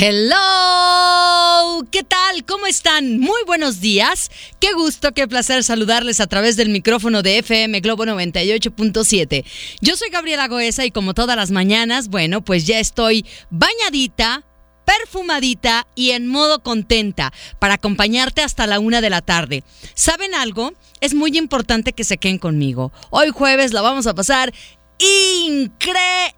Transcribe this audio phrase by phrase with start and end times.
[0.00, 2.44] Hello, ¿qué tal?
[2.46, 3.18] ¿Cómo están?
[3.18, 4.30] Muy buenos días.
[4.60, 9.44] Qué gusto, qué placer saludarles a través del micrófono de FM Globo 98.7.
[9.80, 14.44] Yo soy Gabriela Goesa y como todas las mañanas, bueno, pues ya estoy bañadita,
[14.84, 19.64] perfumadita y en modo contenta para acompañarte hasta la una de la tarde.
[19.94, 20.74] ¿Saben algo?
[21.00, 22.92] Es muy importante que se queden conmigo.
[23.10, 24.54] Hoy jueves la vamos a pasar
[25.00, 26.37] increíble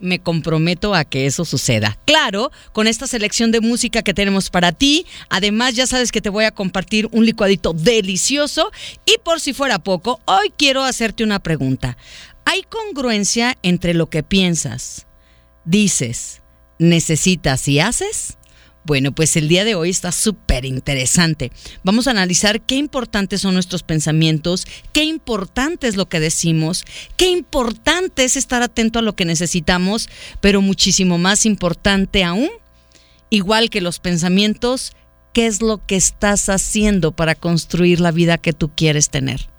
[0.00, 1.98] me comprometo a que eso suceda.
[2.04, 5.06] Claro, con esta selección de música que tenemos para ti.
[5.28, 8.70] Además, ya sabes que te voy a compartir un licuadito delicioso.
[9.04, 11.96] Y por si fuera poco, hoy quiero hacerte una pregunta.
[12.44, 15.06] ¿Hay congruencia entre lo que piensas,
[15.64, 16.42] dices,
[16.78, 18.36] necesitas y haces?
[18.84, 21.52] Bueno, pues el día de hoy está súper interesante.
[21.84, 26.84] Vamos a analizar qué importantes son nuestros pensamientos, qué importante es lo que decimos,
[27.16, 30.08] qué importante es estar atento a lo que necesitamos,
[30.40, 32.50] pero muchísimo más importante aún,
[33.30, 34.92] igual que los pensamientos,
[35.32, 39.51] qué es lo que estás haciendo para construir la vida que tú quieres tener.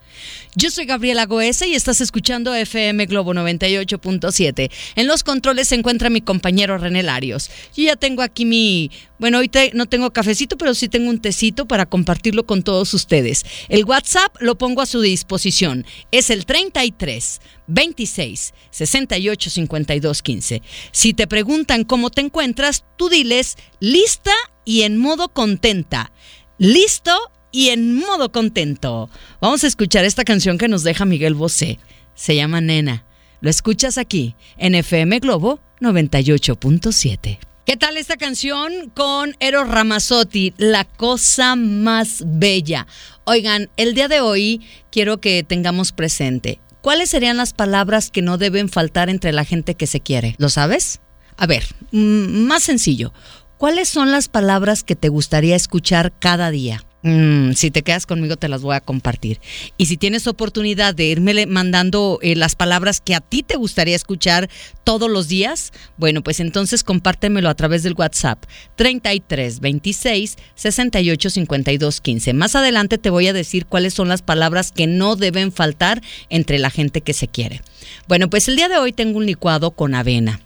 [0.55, 4.71] Yo soy Gabriela Goesa y estás escuchando FM Globo 98.7.
[4.95, 7.49] En los controles se encuentra mi compañero René Larios.
[7.75, 8.91] Yo ya tengo aquí mi...
[9.19, 13.45] Bueno, hoy no tengo cafecito, pero sí tengo un tecito para compartirlo con todos ustedes.
[13.69, 15.85] El WhatsApp lo pongo a su disposición.
[16.11, 20.61] Es el 33 26 68 52 15.
[20.91, 24.33] Si te preguntan cómo te encuentras, tú diles lista
[24.65, 26.11] y en modo contenta.
[26.57, 27.11] Listo
[27.53, 29.09] y en modo contento.
[29.39, 31.79] Vamos a escuchar esta canción que nos deja Miguel Bosé.
[32.15, 33.05] Se llama Nena.
[33.39, 37.39] Lo escuchas aquí en FM Globo 98.7.
[37.65, 40.53] ¿Qué tal esta canción con Eros Ramazzotti?
[40.57, 42.87] La cosa más bella.
[43.23, 46.59] Oigan, el día de hoy quiero que tengamos presente.
[46.81, 50.35] ¿Cuáles serían las palabras que no deben faltar entre la gente que se quiere?
[50.39, 50.99] ¿Lo sabes?
[51.37, 53.13] A ver, más sencillo.
[53.57, 56.83] ¿Cuáles son las palabras que te gustaría escuchar cada día?
[57.03, 59.39] Mm, si te quedas conmigo te las voy a compartir.
[59.77, 63.95] Y si tienes oportunidad de irme mandando eh, las palabras que a ti te gustaría
[63.95, 64.49] escuchar
[64.85, 68.45] todos los días, bueno, pues entonces compártemelo a través del WhatsApp
[68.75, 72.33] 33 26 68 52 15.
[72.33, 76.57] Más adelante te voy a decir cuáles son las palabras que no deben faltar entre
[76.57, 77.61] la gente que se quiere.
[78.07, 80.39] Bueno, pues el día de hoy tengo un licuado con avena.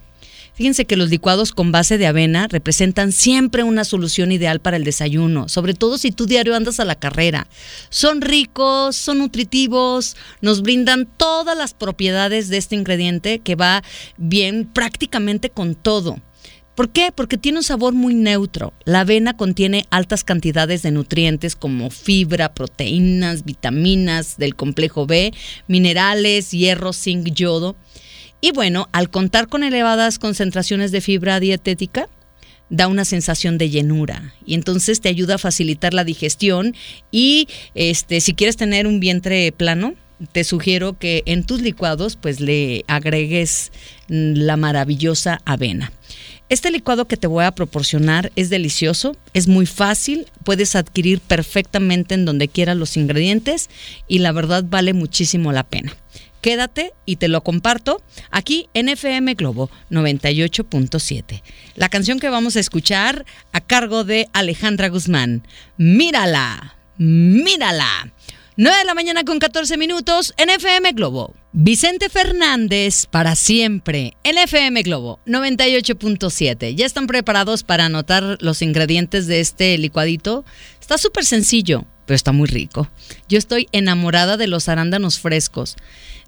[0.58, 4.82] Fíjense que los licuados con base de avena representan siempre una solución ideal para el
[4.82, 7.46] desayuno, sobre todo si tú diario andas a la carrera.
[7.90, 13.84] Son ricos, son nutritivos, nos brindan todas las propiedades de este ingrediente que va
[14.16, 16.16] bien prácticamente con todo.
[16.78, 17.10] ¿Por qué?
[17.12, 18.72] Porque tiene un sabor muy neutro.
[18.84, 25.32] La avena contiene altas cantidades de nutrientes como fibra, proteínas, vitaminas del complejo B,
[25.66, 27.76] minerales, hierro, zinc, yodo.
[28.40, 32.08] Y bueno, al contar con elevadas concentraciones de fibra dietética,
[32.70, 36.74] da una sensación de llenura y entonces te ayuda a facilitar la digestión
[37.10, 39.94] y este si quieres tener un vientre plano
[40.32, 43.72] te sugiero que en tus licuados pues le agregues
[44.08, 45.92] la maravillosa avena.
[46.48, 52.14] Este licuado que te voy a proporcionar es delicioso, es muy fácil, puedes adquirir perfectamente
[52.14, 53.68] en donde quieras los ingredientes
[54.08, 55.94] y la verdad vale muchísimo la pena.
[56.40, 61.42] Quédate y te lo comparto aquí en FM Globo 98.7.
[61.74, 65.46] La canción que vamos a escuchar a cargo de Alejandra Guzmán.
[65.76, 68.12] Mírala, mírala.
[68.60, 71.32] 9 de la mañana con 14 minutos en FM Globo.
[71.52, 76.74] Vicente Fernández para siempre en FM Globo 98.7.
[76.74, 80.44] ¿Ya están preparados para anotar los ingredientes de este licuadito?
[80.80, 82.90] Está súper sencillo, pero está muy rico.
[83.28, 85.76] Yo estoy enamorada de los arándanos frescos.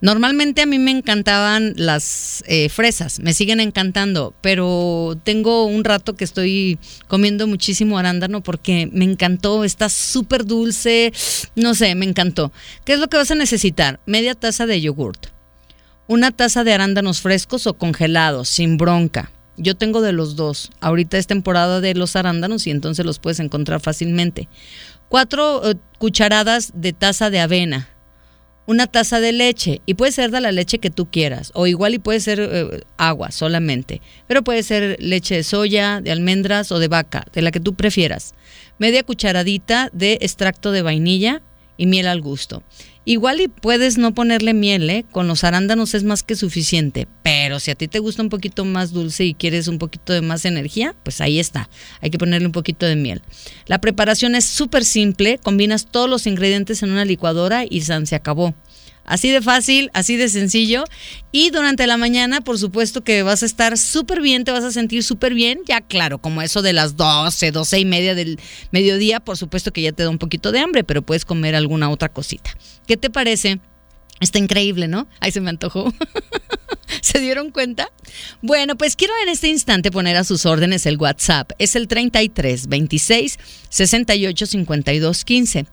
[0.01, 6.15] Normalmente a mí me encantaban las eh, fresas, me siguen encantando, pero tengo un rato
[6.15, 11.13] que estoy comiendo muchísimo arándano porque me encantó, está súper dulce,
[11.55, 12.51] no sé, me encantó.
[12.87, 14.01] ¿Qué es lo que vas a necesitar?
[14.07, 15.27] Media taza de yogurt,
[16.07, 19.31] una taza de arándanos frescos o congelados, sin bronca.
[19.59, 20.71] Yo tengo de los dos.
[20.81, 24.49] Ahorita es temporada de los arándanos y entonces los puedes encontrar fácilmente.
[25.11, 27.91] Cuatro eh, cucharadas de taza de avena
[28.71, 31.93] una taza de leche y puede ser de la leche que tú quieras o igual
[31.93, 36.79] y puede ser eh, agua solamente, pero puede ser leche de soya, de almendras o
[36.79, 38.33] de vaca, de la que tú prefieras.
[38.79, 41.43] Media cucharadita de extracto de vainilla
[41.77, 42.63] y miel al gusto.
[43.11, 45.05] Igual y puedes no ponerle miel, ¿eh?
[45.11, 48.65] con los arándanos es más que suficiente, pero si a ti te gusta un poquito
[48.65, 51.69] más dulce y quieres un poquito de más energía, pues ahí está,
[52.01, 53.21] hay que ponerle un poquito de miel.
[53.67, 58.55] La preparación es súper simple, combinas todos los ingredientes en una licuadora y se acabó.
[59.11, 60.85] Así de fácil, así de sencillo.
[61.33, 64.71] Y durante la mañana, por supuesto que vas a estar súper bien, te vas a
[64.71, 65.63] sentir súper bien.
[65.67, 68.39] Ya claro, como eso de las 12, 12 y media del
[68.71, 71.91] mediodía, por supuesto que ya te da un poquito de hambre, pero puedes comer alguna
[71.91, 72.53] otra cosita.
[72.87, 73.59] ¿Qué te parece?
[74.21, 75.09] Está increíble, ¿no?
[75.21, 75.93] Ahí se me antojó.
[77.01, 77.89] ¿Se dieron cuenta?
[78.43, 81.53] Bueno, pues quiero en este instante poner a sus órdenes el WhatsApp.
[81.59, 83.39] Es el 33 26
[83.69, 85.67] 68 52 15.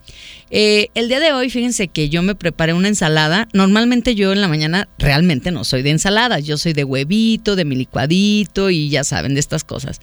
[0.50, 3.48] el día de hoy, fíjense que yo me preparé una ensalada.
[3.54, 6.46] Normalmente yo en la mañana realmente no soy de ensaladas.
[6.46, 10.00] Yo soy de huevito, de mi licuadito y ya saben de estas cosas.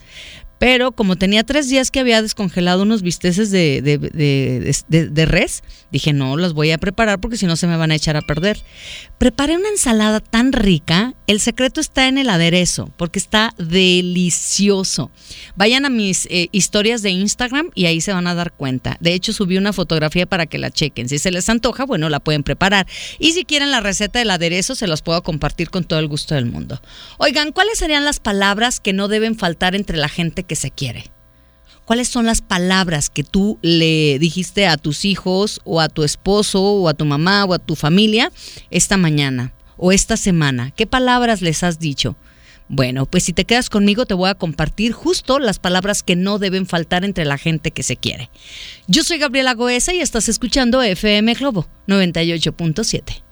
[0.57, 6.37] Pero como tenía tres días que había descongelado unos bisteces de, de, res, dije, no,
[6.37, 8.61] los voy a preparar porque si no se me van a echar a perder.
[9.17, 15.11] Preparé una ensalada tan rica, el secreto está en el aderezo, porque está delicioso.
[15.55, 18.97] Vayan a mis eh, historias de Instagram y ahí se van a dar cuenta.
[19.01, 21.09] De hecho, subí una fotografía para que la chequen.
[21.09, 22.87] Si se les antoja, bueno, la pueden preparar.
[23.19, 26.35] Y si quieren la receta del aderezo, se los puedo compartir con todo el gusto
[26.35, 26.81] del mundo.
[27.17, 31.11] Oigan, ¿cuáles serían las palabras que no deben faltar entre la gente que se quiere?
[31.85, 36.61] ¿Cuáles son las palabras que tú le dijiste a tus hijos o a tu esposo
[36.61, 38.31] o a tu mamá o a tu familia
[38.71, 40.71] esta mañana o esta semana?
[40.71, 42.15] ¿Qué palabras les has dicho?
[42.67, 46.39] Bueno, pues si te quedas conmigo te voy a compartir justo las palabras que no
[46.39, 48.31] deben faltar entre la gente que se quiere.
[48.87, 53.24] Yo soy Gabriela Goesa y estás escuchando FM Globo 98.7.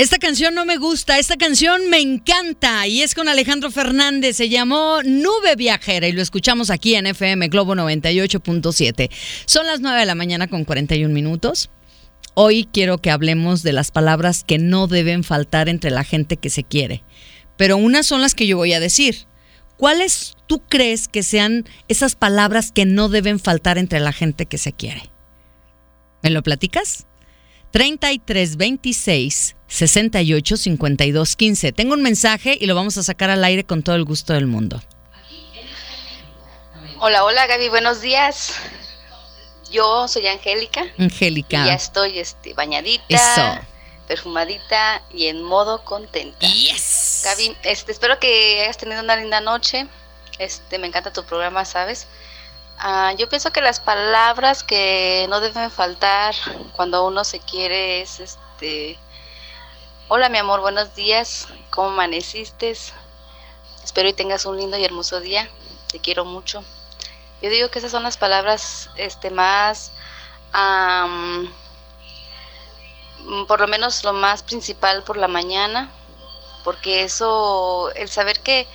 [0.00, 4.48] Esta canción no me gusta, esta canción me encanta y es con Alejandro Fernández, se
[4.48, 9.10] llamó Nube Viajera y lo escuchamos aquí en FM Globo 98.7.
[9.44, 11.68] Son las 9 de la mañana con 41 minutos.
[12.32, 16.48] Hoy quiero que hablemos de las palabras que no deben faltar entre la gente que
[16.48, 17.04] se quiere,
[17.58, 19.26] pero unas son las que yo voy a decir.
[19.76, 24.56] ¿Cuáles tú crees que sean esas palabras que no deben faltar entre la gente que
[24.56, 25.10] se quiere?
[26.22, 27.06] ¿Me lo platicas?
[27.70, 31.72] 33 26 68 52 15.
[31.72, 34.46] Tengo un mensaje y lo vamos a sacar al aire con todo el gusto del
[34.46, 34.82] mundo.
[36.98, 38.54] Hola, hola Gaby, buenos días.
[39.70, 40.84] Yo soy Angélica.
[40.98, 41.64] Angélica.
[41.64, 43.66] ya estoy este, bañadita,
[44.08, 46.46] perfumadita y en modo contenta.
[46.48, 47.22] Yes.
[47.24, 49.86] Gaby, este, espero que hayas tenido una linda noche.
[50.38, 52.08] Este, me encanta tu programa, ¿sabes?
[52.82, 56.34] Ah, yo pienso que las palabras que no deben faltar
[56.72, 58.98] cuando uno se quiere es este
[60.08, 62.74] Hola mi amor, buenos días, ¿cómo amaneciste?
[63.84, 65.50] Espero y tengas un lindo y hermoso día,
[65.88, 66.64] te quiero mucho.
[67.42, 69.92] Yo digo que esas son las palabras este más
[73.46, 75.90] por lo menos lo más principal por la mañana,
[76.64, 78.66] porque eso, el saber que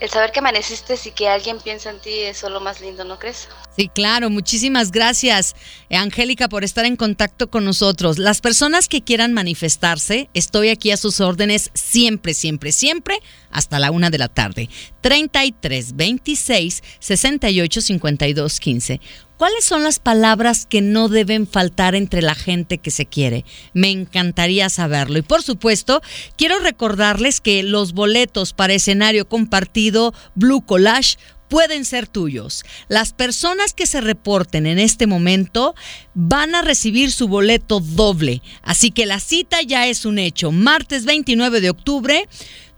[0.00, 3.18] el saber que amaneciste y que alguien piensa en ti es lo más lindo, ¿no
[3.18, 3.48] crees?
[3.76, 4.30] Sí, claro.
[4.30, 5.54] Muchísimas gracias,
[5.90, 8.18] Angélica, por estar en contacto con nosotros.
[8.18, 13.20] Las personas que quieran manifestarse, estoy aquí a sus órdenes siempre, siempre, siempre,
[13.50, 14.70] hasta la una de la tarde.
[15.02, 19.00] 33 26 68 52 15.
[19.40, 23.46] ¿Cuáles son las palabras que no deben faltar entre la gente que se quiere?
[23.72, 25.16] Me encantaría saberlo.
[25.16, 26.02] Y por supuesto,
[26.36, 31.16] quiero recordarles que los boletos para escenario compartido Blue Collage
[31.48, 32.66] pueden ser tuyos.
[32.88, 35.74] Las personas que se reporten en este momento
[36.12, 38.42] van a recibir su boleto doble.
[38.60, 40.52] Así que la cita ya es un hecho.
[40.52, 42.28] Martes 29 de octubre.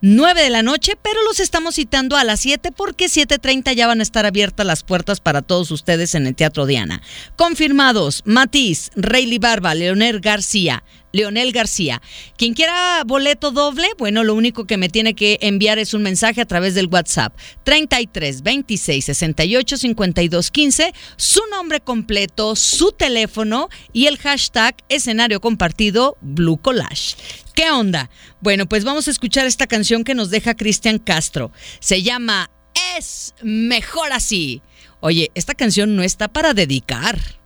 [0.05, 4.01] 9 de la noche, pero los estamos citando a las 7 porque 7.30 ya van
[4.01, 7.01] a estar abiertas las puertas para todos ustedes en el Teatro Diana.
[7.37, 10.83] Confirmados, Matiz, Rayleigh Barba, Leonel García,
[11.13, 12.03] Leonel García.
[12.37, 16.41] Quien quiera boleto doble, bueno, lo único que me tiene que enviar es un mensaje
[16.41, 24.07] a través del WhatsApp 33 26 68 52 15, su nombre completo, su teléfono y
[24.07, 27.17] el hashtag escenario compartido Blue Collage.
[27.55, 28.11] ¿Qué onda?
[28.41, 31.53] Bueno, pues vamos a escuchar esta canción que nos deja Cristian Castro.
[31.81, 32.51] Se llama
[32.97, 34.63] Es mejor así.
[35.01, 37.42] Oye, esta canción no está para dedicar.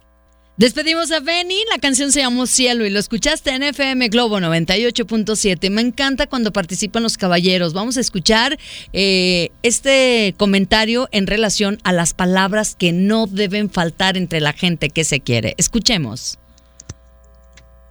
[0.59, 5.69] Despedimos a Benny, la canción se llamó Cielo y lo escuchaste en FM Globo 98.7.
[5.69, 7.75] Me encanta cuando participan los caballeros.
[7.75, 8.57] Vamos a escuchar
[8.95, 14.89] eh, este comentario en relación a las palabras que no deben faltar entre la gente
[14.89, 15.55] que se quiere.
[15.59, 16.39] Escuchemos.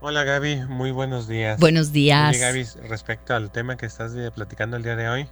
[0.02, 1.60] Hola Gaby, muy buenos días.
[1.60, 2.32] Buenos días.
[2.32, 5.30] Oye Gaby, respecto al tema que estás eh, platicando el día de hoy,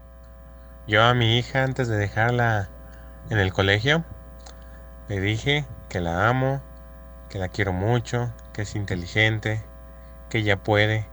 [0.87, 2.69] yo a mi hija antes de dejarla
[3.31, 4.05] en el colegio,
[5.09, 6.61] le dije que la amo,
[7.29, 9.63] que la quiero mucho, que es inteligente,
[10.29, 11.07] que ella puede,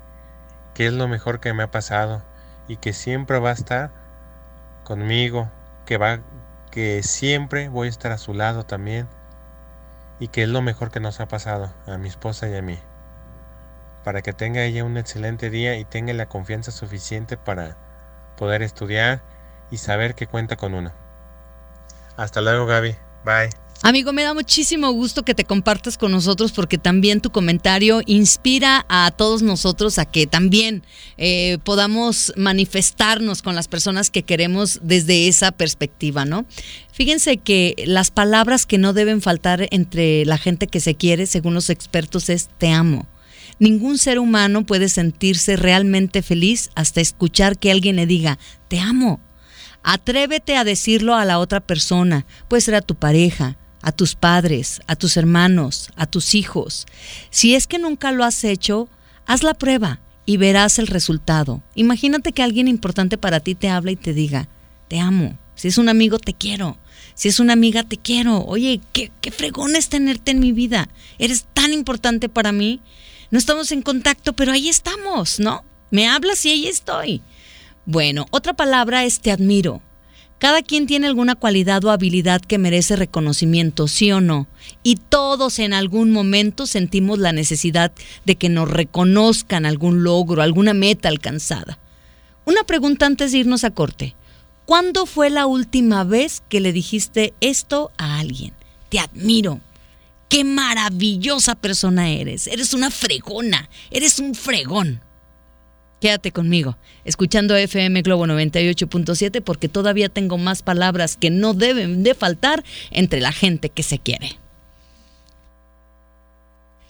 [0.74, 2.22] que es lo mejor que me ha pasado
[2.68, 3.92] y que siempre va a estar
[4.84, 5.50] conmigo,
[5.86, 6.20] que va
[6.70, 9.08] que siempre voy a estar a su lado también
[10.20, 12.78] y que es lo mejor que nos ha pasado a mi esposa y a mí.
[14.04, 17.76] para que tenga ella un excelente día y tenga la confianza suficiente para
[18.36, 19.22] poder estudiar
[19.70, 20.92] y saber que cuenta con uno.
[22.16, 22.96] Hasta luego Gaby.
[23.24, 23.69] Bye.
[23.82, 28.84] Amigo, me da muchísimo gusto que te compartas con nosotros porque también tu comentario inspira
[28.90, 30.82] a todos nosotros a que también
[31.16, 36.44] eh, podamos manifestarnos con las personas que queremos desde esa perspectiva, ¿no?
[36.92, 41.54] Fíjense que las palabras que no deben faltar entre la gente que se quiere, según
[41.54, 43.06] los expertos, es te amo.
[43.58, 49.20] Ningún ser humano puede sentirse realmente feliz hasta escuchar que alguien le diga te amo.
[49.82, 54.80] Atrévete a decirlo a la otra persona, puede ser a tu pareja, a tus padres,
[54.86, 56.86] a tus hermanos, a tus hijos.
[57.30, 58.88] Si es que nunca lo has hecho,
[59.26, 61.62] haz la prueba y verás el resultado.
[61.74, 64.48] Imagínate que alguien importante para ti te habla y te diga,
[64.88, 65.38] te amo.
[65.54, 66.78] Si es un amigo, te quiero.
[67.14, 68.44] Si es una amiga, te quiero.
[68.44, 70.88] Oye, qué, qué fregón es tenerte en mi vida.
[71.18, 72.80] Eres tan importante para mí.
[73.30, 75.64] No estamos en contacto, pero ahí estamos, ¿no?
[75.90, 77.22] Me hablas y ahí estoy.
[77.84, 79.82] Bueno, otra palabra es te admiro.
[80.40, 84.48] Cada quien tiene alguna cualidad o habilidad que merece reconocimiento, sí o no.
[84.82, 87.92] Y todos en algún momento sentimos la necesidad
[88.24, 91.78] de que nos reconozcan algún logro, alguna meta alcanzada.
[92.46, 94.16] Una pregunta antes de irnos a corte.
[94.64, 98.54] ¿Cuándo fue la última vez que le dijiste esto a alguien?
[98.88, 99.60] Te admiro.
[100.30, 102.46] Qué maravillosa persona eres.
[102.46, 103.68] Eres una fregona.
[103.90, 105.02] Eres un fregón.
[106.00, 112.14] Quédate conmigo, escuchando FM Globo 98.7 porque todavía tengo más palabras que no deben de
[112.14, 114.38] faltar entre la gente que se quiere.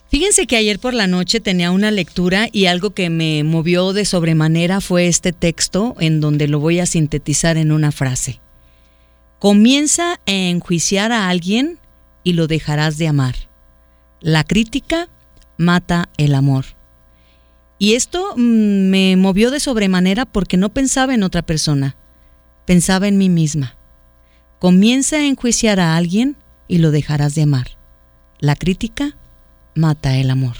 [0.09, 4.05] Fíjense que ayer por la noche tenía una lectura y algo que me movió de
[4.05, 8.41] sobremanera fue este texto en donde lo voy a sintetizar en una frase.
[9.39, 11.79] Comienza a enjuiciar a alguien
[12.23, 13.35] y lo dejarás de amar.
[14.19, 15.09] La crítica
[15.57, 16.65] mata el amor.
[17.81, 21.95] Y esto mm, me movió de sobremanera porque no pensaba en otra persona,
[22.67, 23.75] pensaba en mí misma.
[24.59, 27.71] Comienza a enjuiciar a alguien y lo dejarás de amar.
[28.37, 29.17] La crítica
[29.73, 30.57] mata el amor.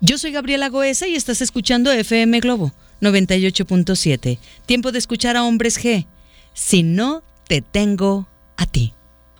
[0.00, 4.38] Yo soy Gabriela Goesa y estás escuchando FM Globo 98.7.
[4.64, 6.06] Tiempo de escuchar a Hombres G.
[6.54, 8.94] Si no te tengo a ti.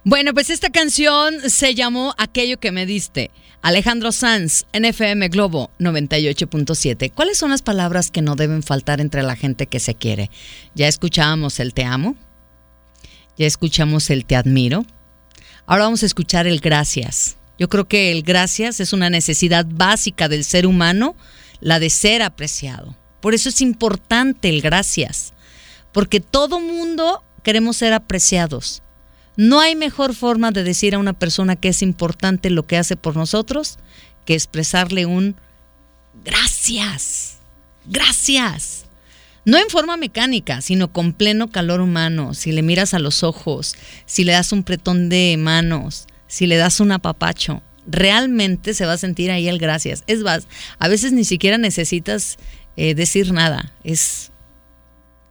[0.04, 3.30] Bueno, pues esta canción se llamó Aquello que me diste.
[3.62, 7.12] Alejandro Sanz, NFM Globo 98.7.
[7.12, 10.28] ¿Cuáles son las palabras que no deben faltar entre la gente que se quiere?
[10.74, 12.16] Ya escuchábamos el te amo.
[13.38, 14.84] Ya escuchamos el te admiro.
[15.66, 17.36] Ahora vamos a escuchar el gracias.
[17.56, 21.14] Yo creo que el gracias es una necesidad básica del ser humano,
[21.60, 22.96] la de ser apreciado.
[23.20, 25.32] Por eso es importante el gracias.
[25.92, 28.82] Porque todo mundo queremos ser apreciados
[29.36, 32.96] no hay mejor forma de decir a una persona que es importante lo que hace
[32.96, 33.78] por nosotros
[34.24, 35.36] que expresarle un
[36.24, 37.38] gracias,
[37.86, 38.84] gracias.
[39.44, 42.32] No en forma mecánica, sino con pleno calor humano.
[42.32, 43.74] Si le miras a los ojos,
[44.06, 48.92] si le das un pretón de manos, si le das un apapacho, realmente se va
[48.92, 50.04] a sentir ahí el gracias.
[50.06, 50.46] Es más,
[50.78, 52.38] a veces ni siquiera necesitas
[52.76, 53.72] eh, decir nada.
[53.82, 54.30] Es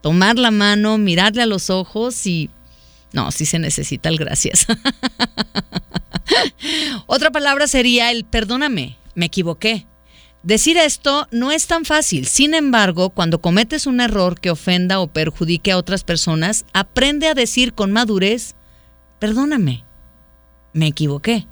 [0.02, 2.50] tomar la mano, mirarle a los ojos y
[3.14, 4.66] no, sí se necesita el gracias.
[7.08, 9.88] Otra palabra sería el perdóname, me equivoqué.
[10.44, 12.26] Decir esto no es tan fácil.
[12.26, 17.36] Sin embargo, cuando cometes un error que ofenda o perjudique a otras personas, aprende a
[17.36, 18.56] decir con madurez,
[19.20, 19.86] perdóname,
[20.74, 21.48] me equivoqué.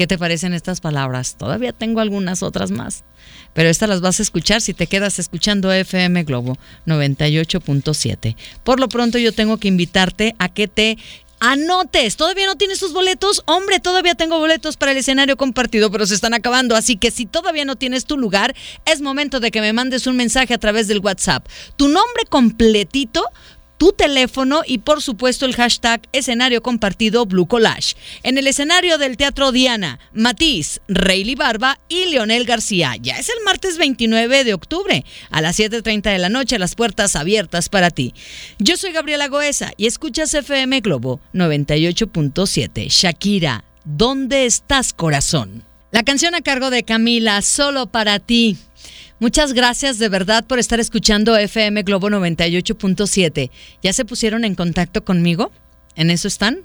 [0.00, 1.36] ¿Qué te parecen estas palabras?
[1.36, 3.04] Todavía tengo algunas otras más,
[3.52, 8.34] pero estas las vas a escuchar si te quedas escuchando FM Globo 98.7.
[8.64, 10.96] Por lo pronto yo tengo que invitarte a que te
[11.38, 12.16] anotes.
[12.16, 13.42] ¿Todavía no tienes tus boletos?
[13.44, 16.76] Hombre, todavía tengo boletos para el escenario compartido, pero se están acabando.
[16.76, 18.54] Así que si todavía no tienes tu lugar,
[18.86, 21.46] es momento de que me mandes un mensaje a través del WhatsApp.
[21.76, 23.22] Tu nombre completito
[23.80, 27.96] tu teléfono y por supuesto el hashtag escenario compartido Blue Collage.
[28.22, 32.96] En el escenario del Teatro Diana, Matiz, Rayleigh Barba y Leonel García.
[33.00, 37.16] Ya es el martes 29 de octubre a las 7.30 de la noche, las puertas
[37.16, 38.12] abiertas para ti.
[38.58, 42.88] Yo soy Gabriela Goesa y escuchas FM Globo 98.7.
[42.90, 45.64] Shakira, ¿dónde estás corazón?
[45.90, 48.58] La canción a cargo de Camila, solo para ti.
[49.20, 53.50] Muchas gracias de verdad por estar escuchando FM Globo 98.7.
[53.82, 55.52] ¿Ya se pusieron en contacto conmigo?
[55.94, 56.60] ¿En eso están?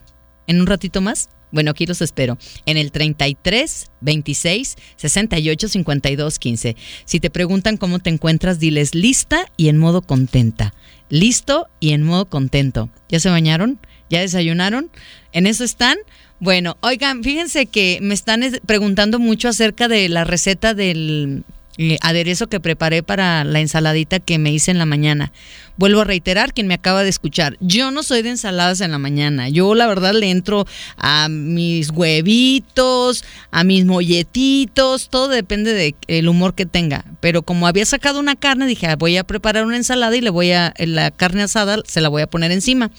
[0.47, 1.27] ¿En un ratito más?
[1.51, 6.75] Bueno, aquí los espero en el 33 26 68 52 15.
[7.03, 10.73] Si te preguntan cómo te encuentras, diles lista y en modo contenta.
[11.09, 12.89] Listo y en modo contento.
[13.09, 13.81] ¿Ya se bañaron?
[14.09, 14.89] ¿Ya desayunaron?
[15.33, 15.97] ¿En eso están?
[16.39, 21.43] Bueno, oigan, fíjense que me están preguntando mucho acerca de la receta del
[21.77, 25.33] eh, aderezo que preparé para la ensaladita que me hice en la mañana.
[25.77, 28.97] Vuelvo a reiterar, quien me acaba de escuchar, yo no soy de ensaladas en la
[28.97, 29.49] mañana.
[29.49, 30.65] Yo la verdad le entro
[30.97, 37.03] a mis huevitos, a mis molletitos, todo depende del humor que tenga.
[37.19, 40.29] Pero como había sacado una carne, dije, ah, voy a preparar una ensalada y le
[40.29, 42.89] voy a, la carne asada se la voy a poner encima.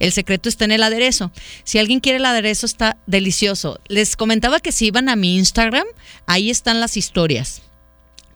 [0.00, 1.30] El secreto está en el aderezo.
[1.62, 3.78] Si alguien quiere el aderezo, está delicioso.
[3.86, 5.86] Les comentaba que si iban a mi Instagram,
[6.26, 7.62] ahí están las historias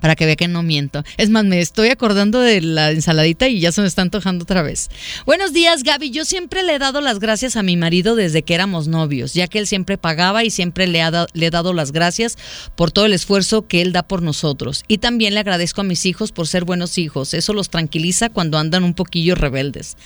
[0.00, 1.04] para que vea que no miento.
[1.16, 4.62] Es más, me estoy acordando de la ensaladita y ya se me está antojando otra
[4.62, 4.90] vez.
[5.26, 6.10] Buenos días, Gaby.
[6.10, 9.48] Yo siempre le he dado las gracias a mi marido desde que éramos novios, ya
[9.48, 11.02] que él siempre pagaba y siempre le,
[11.32, 12.36] le he dado las gracias
[12.76, 14.84] por todo el esfuerzo que él da por nosotros.
[14.88, 17.34] Y también le agradezco a mis hijos por ser buenos hijos.
[17.34, 19.96] Eso los tranquiliza cuando andan un poquillo rebeldes.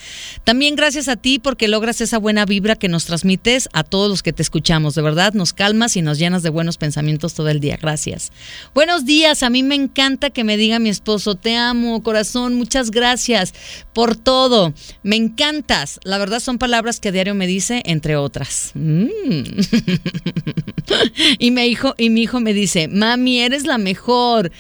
[0.45, 4.23] También gracias a ti porque logras esa buena vibra que nos transmites a todos los
[4.23, 4.95] que te escuchamos.
[4.95, 7.79] De verdad, nos calmas y nos llenas de buenos pensamientos todo el día.
[7.81, 8.33] Gracias.
[8.75, 9.43] Buenos días.
[9.43, 13.53] A mí me encanta que me diga mi esposo, te amo, corazón, muchas gracias
[13.93, 14.73] por todo.
[15.03, 16.01] Me encantas.
[16.05, 18.73] La verdad son palabras que diario me dice, entre otras.
[18.75, 19.09] Mm.
[21.39, 24.53] y, mi hijo, y mi hijo me dice, mami, eres la mejor.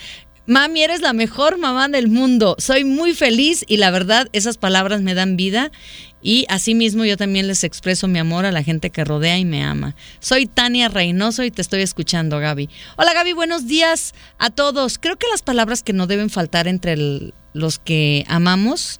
[0.47, 2.57] Mami, eres la mejor mamá del mundo.
[2.59, 5.71] Soy muy feliz y la verdad esas palabras me dan vida
[6.23, 9.65] y asimismo yo también les expreso mi amor a la gente que rodea y me
[9.65, 9.97] ama.
[10.21, 12.71] Soy Tania Reynoso y te estoy escuchando, Gaby.
[12.97, 14.99] Hola Gaby, buenos días a todos.
[14.99, 18.99] Creo que las palabras que no deben faltar entre los que amamos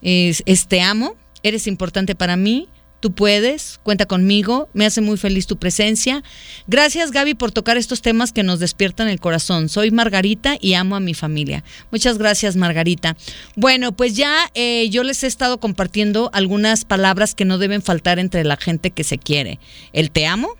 [0.00, 2.68] es, es te amo, eres importante para mí,
[3.02, 6.22] Tú puedes, cuenta conmigo, me hace muy feliz tu presencia.
[6.68, 9.68] Gracias Gaby por tocar estos temas que nos despiertan el corazón.
[9.68, 11.64] Soy Margarita y amo a mi familia.
[11.90, 13.16] Muchas gracias Margarita.
[13.56, 18.20] Bueno, pues ya eh, yo les he estado compartiendo algunas palabras que no deben faltar
[18.20, 19.58] entre la gente que se quiere.
[19.92, 20.54] El te amo,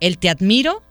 [0.00, 0.82] el te admiro,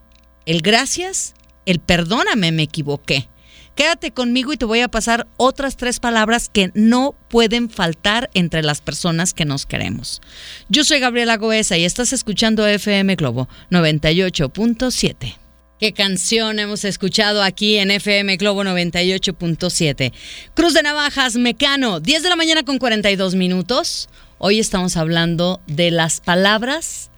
[0.46, 1.34] el gracias,
[1.66, 3.28] el perdóname, me equivoqué.
[3.76, 8.64] Quédate conmigo y te voy a pasar otras tres palabras que no pueden faltar entre
[8.64, 10.22] las personas que nos queremos.
[10.70, 15.36] Yo soy Gabriela Goesa y estás escuchando FM Globo 98.7.
[15.78, 20.14] ¿Qué canción hemos escuchado aquí en FM Globo 98.7?
[20.54, 24.08] Cruz de Navajas, Mecano, 10 de la mañana con 42 minutos.
[24.38, 27.12] Hoy estamos hablando de las palabras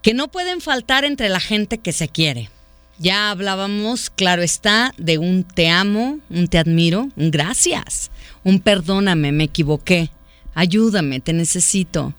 [0.00, 2.48] que no pueden faltar entre la gente que se quiere.
[3.00, 8.10] Ya hablábamos, claro está, de un te amo, un te admiro, un gracias,
[8.42, 10.10] un perdóname, me equivoqué,
[10.54, 12.12] ayúdame, te necesito.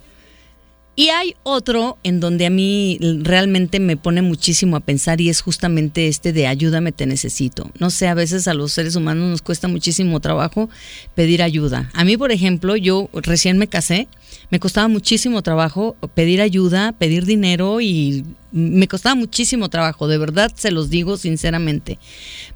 [0.99, 5.39] Y hay otro en donde a mí realmente me pone muchísimo a pensar y es
[5.39, 7.71] justamente este de ayúdame, te necesito.
[7.79, 10.69] No sé, a veces a los seres humanos nos cuesta muchísimo trabajo
[11.15, 11.89] pedir ayuda.
[11.93, 14.09] A mí, por ejemplo, yo recién me casé
[14.49, 20.51] me costaba muchísimo trabajo pedir ayuda, pedir dinero y me costaba muchísimo trabajo, de verdad
[20.55, 21.99] se los digo sinceramente.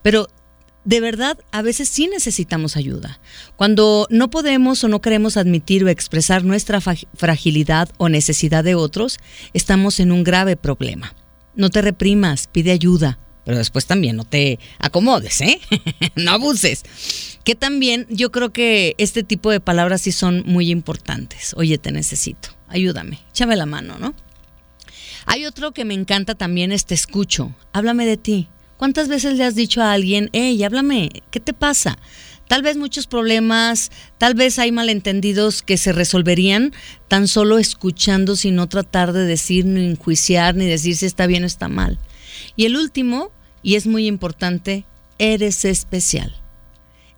[0.02, 0.28] Pero
[0.86, 3.20] de verdad, a veces sí necesitamos ayuda.
[3.56, 9.18] Cuando no podemos o no queremos admitir o expresar nuestra fragilidad o necesidad de otros,
[9.54, 11.16] estamos en un grave problema.
[11.56, 15.60] No te reprimas, pide ayuda, pero después también no te acomodes, ¿eh?
[16.16, 16.84] no abuses.
[17.44, 21.54] Que también yo creo que este tipo de palabras sí son muy importantes.
[21.56, 24.14] Oye, te necesito, ayúdame, échame la mano, ¿no?
[25.26, 28.50] Hay otro que me encanta también, es te escucho, háblame de ti.
[28.84, 31.98] ¿Cuántas veces le has dicho a alguien, hey, háblame, ¿qué te pasa?
[32.50, 36.74] Tal vez muchos problemas, tal vez hay malentendidos que se resolverían
[37.08, 41.44] tan solo escuchando sin no tratar de decir, ni enjuiciar, ni decir si está bien
[41.44, 41.98] o está mal.
[42.58, 44.86] Y el último, y es muy importante,
[45.18, 46.36] eres especial.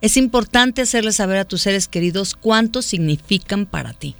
[0.00, 4.14] Es importante hacerle saber a tus seres queridos cuánto significan para ti.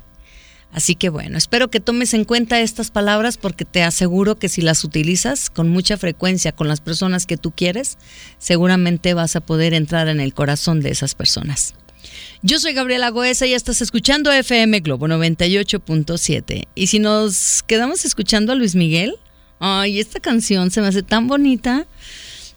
[0.77, 4.61] Así que bueno, espero que tomes en cuenta estas palabras porque te aseguro que si
[4.61, 7.99] las utilizas con mucha frecuencia con las personas que tú quieres,
[8.39, 11.75] seguramente vas a poder entrar en el corazón de esas personas.
[12.43, 16.69] Yo soy Gabriela Goesa y estás escuchando FM Globo 98.7.
[16.77, 19.17] Y si nos quedamos escuchando a Luis Miguel,
[19.59, 21.87] Ay, esta canción se me hace tan bonita.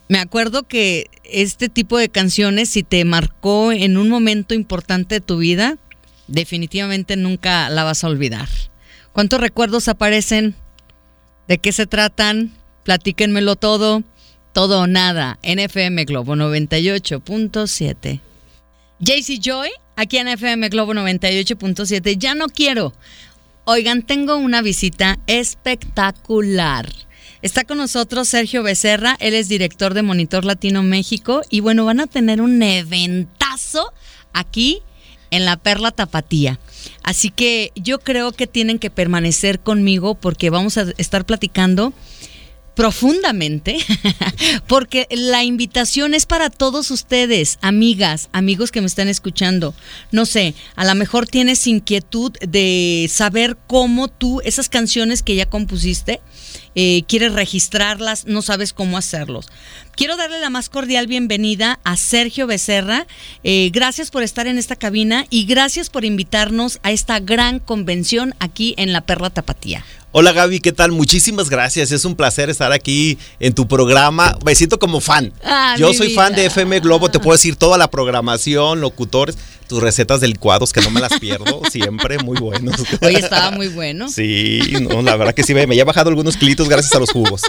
[0.08, 5.20] Me acuerdo que este tipo de canciones, si te marcó en un momento importante de
[5.20, 5.78] tu vida,
[6.30, 8.48] definitivamente nunca la vas a olvidar.
[9.12, 10.54] ¿Cuántos recuerdos aparecen?
[11.48, 12.52] ¿De qué se tratan?
[12.84, 14.02] Platíquenmelo todo.
[14.52, 15.38] Todo o nada.
[15.42, 18.20] NFM Globo 98.7.
[19.00, 22.16] JC Joy, aquí en FM Globo 98.7.
[22.18, 22.92] Ya no quiero.
[23.64, 26.88] Oigan, tengo una visita espectacular.
[27.42, 32.00] Está con nosotros Sergio Becerra, él es director de Monitor Latino México y bueno, van
[32.00, 33.94] a tener un eventazo
[34.34, 34.82] aquí
[35.30, 36.58] en la Perla Tapatía.
[37.02, 41.92] Así que yo creo que tienen que permanecer conmigo porque vamos a estar platicando
[42.74, 43.78] profundamente,
[44.66, 49.74] porque la invitación es para todos ustedes, amigas, amigos que me están escuchando.
[50.12, 55.44] No sé, a lo mejor tienes inquietud de saber cómo tú, esas canciones que ya
[55.44, 56.20] compusiste,
[56.74, 59.48] eh, quieres registrarlas, no sabes cómo hacerlos.
[59.96, 63.06] Quiero darle la más cordial bienvenida a Sergio Becerra.
[63.44, 68.34] Eh, gracias por estar en esta cabina y gracias por invitarnos a esta gran convención
[68.38, 69.84] aquí en La Perla Tapatía.
[70.12, 70.90] Hola Gaby, ¿qué tal?
[70.90, 71.92] Muchísimas gracias.
[71.92, 74.36] Es un placer estar aquí en tu programa.
[74.44, 75.32] Me siento como fan.
[75.44, 79.80] Ah, Yo soy fan de FM Globo, te puedo decir toda la programación, locutores, tus
[79.80, 82.74] recetas de licuados que no me las pierdo, siempre muy buenos.
[83.02, 84.08] Hoy estaba muy bueno.
[84.08, 87.10] Sí, no, la verdad que sí, me, me he bajado algunos kilitos gracias a los
[87.10, 87.42] jugos.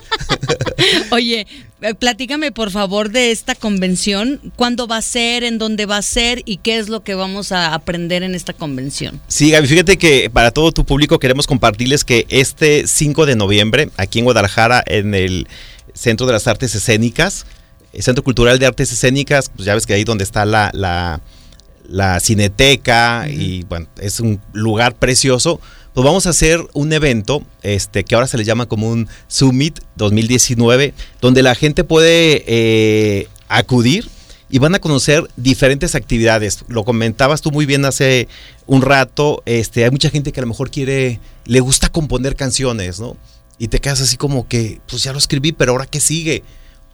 [1.10, 1.48] Oye,
[1.82, 1.96] eh,
[2.32, 6.42] platícame por favor de esta convención, cuándo va a ser, en dónde va a ser
[6.46, 9.20] y qué es lo que vamos a aprender en esta convención.
[9.28, 13.90] Sí, Gaby, fíjate que para todo tu público queremos compartirles que este 5 de noviembre,
[13.98, 15.50] aquí en Guadalajara, en el
[15.94, 17.46] Centro de las Artes Escénicas,
[17.92, 22.20] el Centro Cultural de Artes Escénicas, pues ya ves que ahí donde está la, la,
[22.22, 25.60] cineteca y bueno, es un lugar precioso
[25.94, 29.80] pues vamos a hacer un evento este, que ahora se le llama como un Summit
[29.96, 34.08] 2019, donde la gente puede eh, acudir
[34.50, 36.64] y van a conocer diferentes actividades.
[36.68, 38.28] Lo comentabas tú muy bien hace
[38.68, 43.00] un rato, este, hay mucha gente que a lo mejor quiere, le gusta componer canciones,
[43.00, 43.18] ¿no?
[43.58, 46.44] Y te quedas así como que, pues ya lo escribí, pero ahora qué sigue.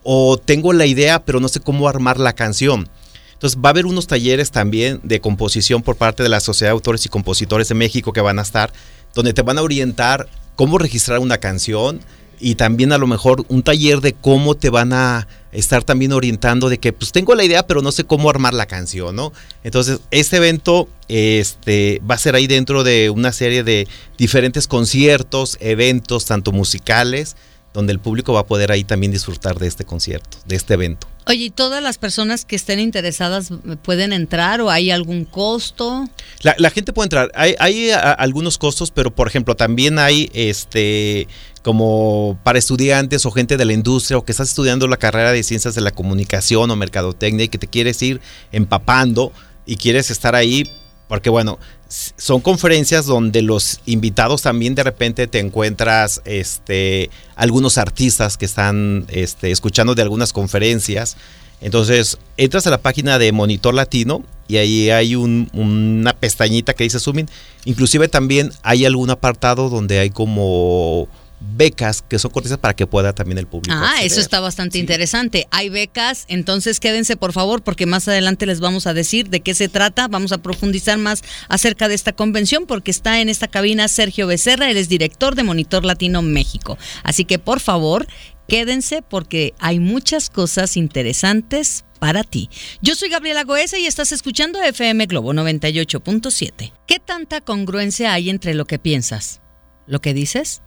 [0.04, 2.90] O tengo la idea, pero no sé cómo armar la canción.
[3.38, 6.74] Entonces va a haber unos talleres también de composición por parte de la Sociedad de
[6.74, 8.74] Autores y Compositores de México que van a estar,
[9.14, 12.00] donde te van a orientar cómo registrar una canción
[12.40, 16.68] y también a lo mejor un taller de cómo te van a estar también orientando
[16.68, 19.32] de que pues tengo la idea pero no sé cómo armar la canción, ¿no?
[19.64, 25.58] Entonces este evento este, va a ser ahí dentro de una serie de diferentes conciertos,
[25.62, 27.36] eventos, tanto musicales,
[27.72, 31.08] donde el público va a poder ahí también disfrutar de este concierto, de este evento.
[31.28, 33.50] Oye, ¿y todas las personas que estén interesadas
[33.82, 36.08] pueden entrar o hay algún costo?
[36.42, 37.32] La, gente puede entrar.
[37.36, 41.28] Hay, hay algunos costos, pero por ejemplo, también hay este
[41.64, 45.44] como para estudiantes o gente de la industria o que estás estudiando la carrera de
[45.44, 48.22] ciencias de la comunicación o mercadotecnia y que te quieres ir
[48.54, 49.34] empapando
[49.66, 50.64] y quieres estar ahí,
[51.08, 58.38] porque bueno, son conferencias donde los invitados también de repente te encuentras este, algunos artistas
[58.38, 61.18] que están este, escuchando de algunas conferencias.
[61.62, 67.00] Entonces, entras a la página de Monitor Latino y ahí hay una pestañita que dice
[67.00, 67.30] Zooming.
[67.66, 71.08] Inclusive también hay algún apartado donde hay como
[71.40, 73.76] becas que son cortesías para que pueda también el público.
[73.78, 75.48] Ah, eso está bastante interesante.
[75.52, 79.54] Hay becas, entonces quédense por favor porque más adelante les vamos a decir de qué
[79.54, 80.08] se trata.
[80.08, 84.70] Vamos a profundizar más acerca de esta convención porque está en esta cabina Sergio Becerra,
[84.70, 86.78] él es director de Monitor Latino México.
[87.04, 88.08] Así que por favor,
[88.48, 92.50] quédense porque hay muchas cosas interesantes para ti.
[92.82, 96.74] Yo soy Gabriela Goesa y estás escuchando FM Globo 98.7.
[96.88, 99.42] ¿Qué tanta congruencia hay entre lo que piensas,
[99.88, 100.62] lo que dices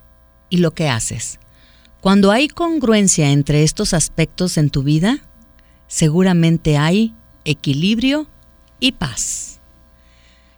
[0.51, 1.39] y lo que haces.
[2.01, 5.19] Cuando hay congruencia entre estos aspectos en tu vida,
[5.87, 8.27] seguramente hay equilibrio
[8.81, 9.61] y paz.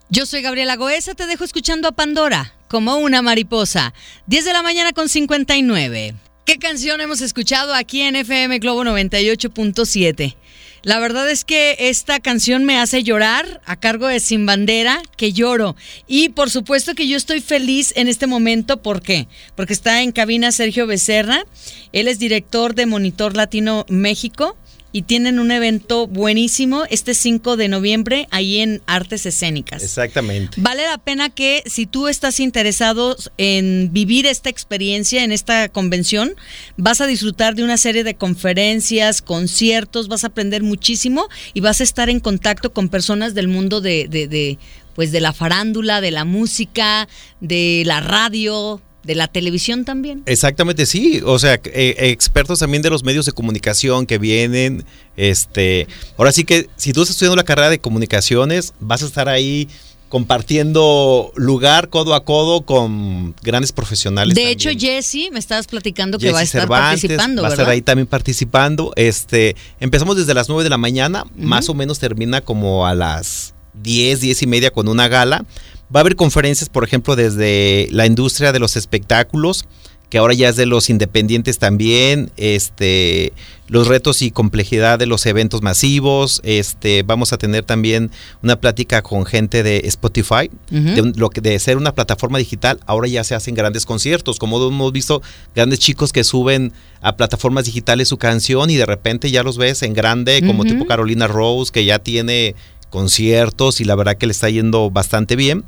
[0.09, 3.95] Yo soy Gabriela Goesa, te dejo escuchando a Pandora, como una mariposa,
[4.27, 6.15] 10 de la mañana con 59.
[6.45, 10.37] ¿Qué canción hemos escuchado aquí en FM Globo 98.7?
[10.85, 15.33] La verdad es que esta canción me hace llorar a cargo de Sin Bandera, que
[15.33, 15.77] lloro.
[16.09, 18.83] Y por supuesto que yo estoy feliz en este momento.
[18.83, 19.29] ¿Por qué?
[19.55, 21.45] Porque está en cabina Sergio Becerra.
[21.93, 24.57] Él es director de Monitor Latino México
[24.93, 29.83] y tienen un evento buenísimo este 5 de noviembre ahí en Artes Escénicas.
[29.83, 30.61] Exactamente.
[30.61, 36.35] Vale la pena que si tú estás interesado en vivir esta experiencia en esta convención,
[36.77, 41.81] vas a disfrutar de una serie de conferencias, conciertos, vas a aprender muchísimo y vas
[41.81, 44.59] a estar en contacto con personas del mundo de, de, de
[44.95, 47.09] pues de la farándula, de la música,
[47.41, 50.23] de la radio, de la televisión también.
[50.27, 51.21] Exactamente, sí.
[51.25, 54.85] O sea, eh, expertos también de los medios de comunicación que vienen.
[55.17, 55.87] Este,
[56.17, 59.69] ahora sí que si tú estás estudiando la carrera de comunicaciones, vas a estar ahí
[60.13, 64.35] compartiendo lugar codo a codo con grandes profesionales.
[64.35, 67.41] De hecho, Jesse, me estabas platicando que va a estar participando.
[67.41, 68.93] Va a estar ahí también participando.
[68.97, 73.55] Este, empezamos desde las 9 de la mañana, más o menos termina como a las
[73.73, 75.47] 10, 10 y media con una gala.
[75.95, 79.67] Va a haber conferencias, por ejemplo, desde la industria de los espectáculos,
[80.09, 83.33] que ahora ya es de los independientes también, este,
[83.67, 88.11] los retos y complejidad de los eventos masivos, este, vamos a tener también
[88.43, 93.09] una plática con gente de Spotify, de, lo que de ser una plataforma digital, ahora
[93.09, 95.23] ya se hacen grandes conciertos, como hemos visto
[95.55, 99.83] grandes chicos que suben a plataformas digitales su canción y de repente ya los ves
[99.83, 102.55] en grande, como tipo Carolina Rose, que ya tiene
[102.91, 105.65] conciertos y la verdad que le está yendo bastante bien.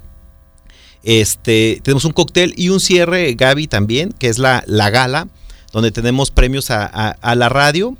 [1.04, 5.28] Este, tenemos un cóctel y un cierre, Gaby, también, que es la, la gala,
[5.72, 7.96] donde tenemos premios a, la radio.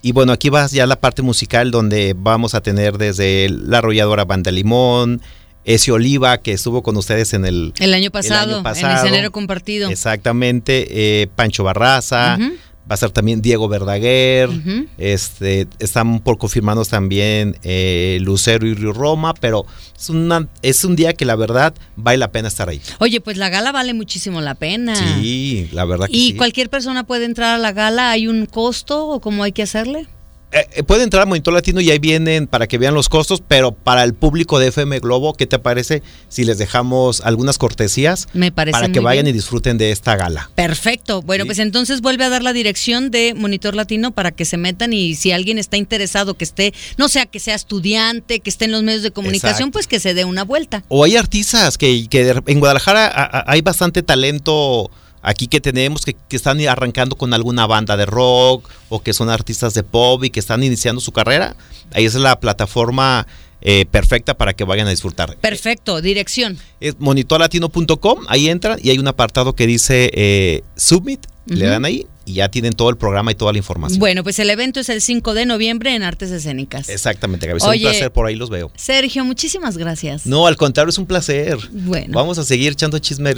[0.00, 4.24] Y bueno, aquí va ya la parte musical donde vamos a tener desde la arrolladora
[4.24, 5.20] Banda Limón,
[5.64, 9.90] ese Oliva que estuvo con ustedes en el, el, año, pasado, en el escenario compartido.
[9.90, 10.86] Exactamente,
[11.22, 12.38] eh, Pancho Barraza,
[12.88, 14.48] va a ser también Diego Verdaguer,
[14.98, 20.94] este, están por confirmarnos también eh, Lucero y Río Roma, pero es, una, es un
[20.94, 22.80] día que la verdad vale la pena estar ahí.
[22.98, 24.94] Oye, pues la gala vale muchísimo la pena.
[24.94, 28.10] Sí, la verdad que ¿Y cualquier persona puede entrar a la gala?
[28.10, 30.06] ¿Hay un costo o cómo hay que hacerle?
[30.52, 33.42] Eh, eh, puede entrar a Monitor Latino y ahí vienen para que vean los costos,
[33.46, 38.28] pero para el público de FM Globo, ¿qué te parece si les dejamos algunas cortesías
[38.32, 40.50] Me parece para que vayan y disfruten de esta gala?
[40.54, 41.20] Perfecto.
[41.22, 44.92] Bueno, pues entonces vuelve a dar la dirección de Monitor Latino para que se metan
[44.92, 48.72] y si alguien está interesado, que esté, no sea que sea estudiante, que esté en
[48.72, 50.84] los medios de comunicación, pues que se dé una vuelta.
[50.88, 54.90] O hay artistas que, que en Guadalajara hay bastante talento
[55.26, 59.74] aquí que tenemos que, están arrancando con alguna banda de rock o que son artistas
[59.74, 61.56] de pop y que están iniciando su carrera,
[61.92, 63.26] ahí es la plataforma
[63.60, 65.36] eh, perfecta para que vayan a disfrutar.
[65.38, 66.58] Perfecto, dirección.
[66.80, 72.06] Es monitorlatino.com, ahí entran y hay un apartado que dice eh, Submit, le dan ahí
[72.26, 74.00] y ya tienen todo el programa y toda la información.
[74.00, 76.88] Bueno, pues el evento es el 5 de noviembre en Artes Escénicas.
[76.88, 77.58] Exactamente, Gaby.
[77.58, 78.72] Es un placer, por ahí los veo.
[78.74, 80.26] Sergio, muchísimas gracias.
[80.26, 81.56] No, al contrario, es un placer.
[81.70, 82.12] Bueno.
[82.12, 83.32] Vamos a seguir echando chisme,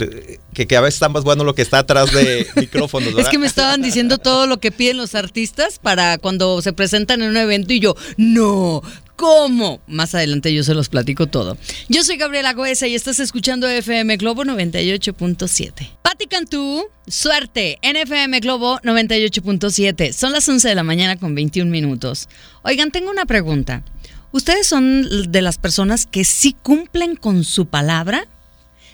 [0.53, 3.13] que, que a veces está más bueno lo que está atrás de micrófonos.
[3.15, 7.21] es que me estaban diciendo todo lo que piden los artistas para cuando se presentan
[7.21, 8.81] en un evento y yo, no,
[9.19, 9.81] ¿Cómo?
[9.85, 11.57] Más adelante yo se los platico todo.
[11.89, 15.89] Yo soy Gabriela Goesa y estás escuchando FM Globo 98.7.
[16.01, 20.13] Pati Cantú, suerte en FM Globo 98.7.
[20.13, 22.29] Son las 11 de la mañana con 21 minutos.
[22.61, 23.83] Oigan, tengo una pregunta.
[24.31, 28.25] ¿Ustedes son de las personas que sí cumplen con su palabra?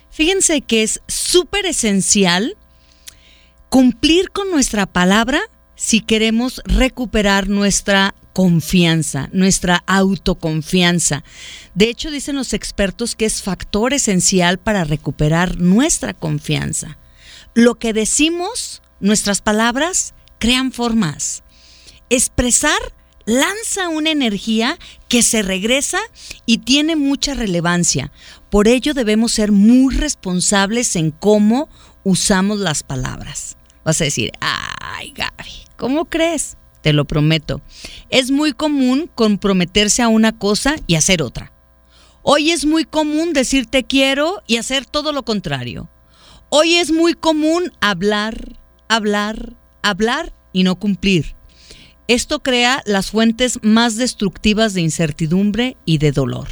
[0.10, 2.58] Fíjense que es súper esencial
[3.70, 5.40] cumplir con nuestra palabra
[5.76, 11.24] si queremos recuperar nuestra confianza, nuestra autoconfianza.
[11.74, 16.98] De hecho, dicen los expertos que es factor esencial para recuperar nuestra confianza.
[17.54, 21.44] Lo que decimos, nuestras palabras, crean formas.
[22.10, 22.78] Expresar
[23.24, 26.00] lanza una energía que se regresa
[26.46, 28.12] y tiene mucha relevancia.
[28.50, 31.70] Por ello debemos ser muy responsables en cómo
[32.04, 33.56] usamos las palabras.
[33.86, 36.58] Vas a decir, ay Gaby, ¿cómo crees?
[36.86, 37.62] Te lo prometo.
[38.12, 41.52] Es muy común comprometerse a una cosa y hacer otra.
[42.22, 45.90] Hoy es muy común decir te quiero y hacer todo lo contrario.
[46.50, 51.36] Hoy es muy común hablar, hablar, hablar y no cumplir.
[52.08, 56.50] Esto crea las fuentes más destructivas de incertidumbre y de dolor.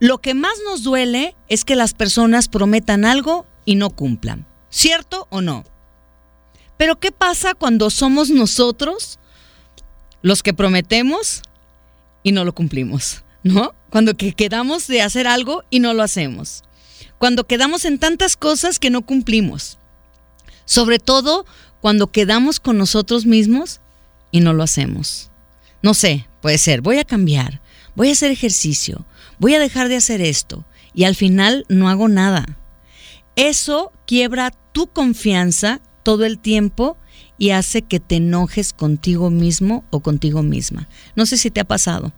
[0.00, 4.48] Lo que más nos duele es que las personas prometan algo y no cumplan.
[4.68, 5.62] ¿Cierto o no?
[6.76, 9.20] Pero ¿qué pasa cuando somos nosotros
[10.22, 11.42] los que prometemos
[12.22, 13.74] y no lo cumplimos, ¿no?
[13.90, 16.64] Cuando que quedamos de hacer algo y no lo hacemos.
[17.18, 19.78] Cuando quedamos en tantas cosas que no cumplimos.
[20.64, 21.46] Sobre todo
[21.80, 23.80] cuando quedamos con nosotros mismos
[24.30, 25.30] y no lo hacemos.
[25.82, 27.60] No sé, puede ser, voy a cambiar,
[27.94, 29.06] voy a hacer ejercicio,
[29.38, 32.58] voy a dejar de hacer esto y al final no hago nada.
[33.36, 36.96] Eso quiebra tu confianza todo el tiempo
[37.38, 40.88] y hace que te enojes contigo mismo o contigo misma.
[41.14, 42.12] No sé si te ha pasado.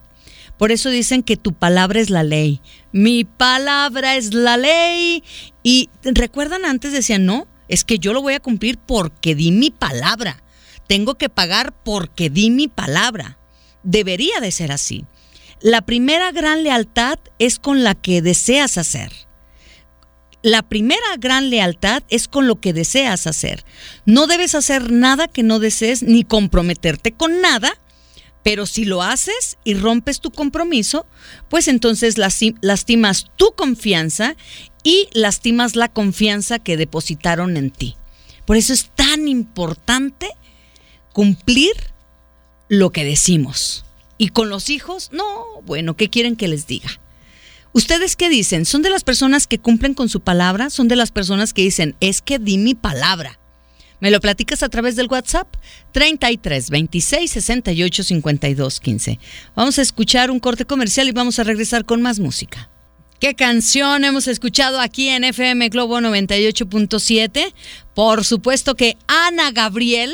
[0.57, 2.61] Por eso dicen que tu palabra es la ley.
[2.91, 5.23] Mi palabra es la ley.
[5.63, 9.71] Y recuerdan antes decían, no, es que yo lo voy a cumplir porque di mi
[9.71, 10.43] palabra.
[10.87, 13.37] Tengo que pagar porque di mi palabra.
[13.83, 15.05] Debería de ser así.
[15.61, 19.11] La primera gran lealtad es con la que deseas hacer
[20.41, 23.63] la primera gran lealtad es con lo que deseas hacer.
[24.05, 27.73] No debes hacer nada que no desees ni comprometerte con nada,
[28.43, 31.05] pero si lo haces y rompes tu compromiso,
[31.49, 34.35] pues entonces lastimas tu confianza
[34.83, 37.95] y lastimas la confianza que depositaron en ti.
[38.45, 40.27] Por eso es tan importante
[41.13, 41.73] cumplir
[42.67, 43.85] lo que decimos.
[44.17, 46.89] Y con los hijos, no, bueno, ¿qué quieren que les diga?
[47.73, 48.65] ¿Ustedes qué dicen?
[48.65, 50.69] ¿Son de las personas que cumplen con su palabra?
[50.69, 53.39] ¿Son de las personas que dicen, es que di mi palabra?
[54.01, 55.47] Me lo platicas a través del WhatsApp
[55.93, 59.19] 33 26 68 52 15.
[59.55, 62.69] Vamos a escuchar un corte comercial y vamos a regresar con más música.
[63.21, 67.53] ¿Qué canción hemos escuchado aquí en FM Globo 98.7?
[67.93, 70.11] Por supuesto que Ana Gabriel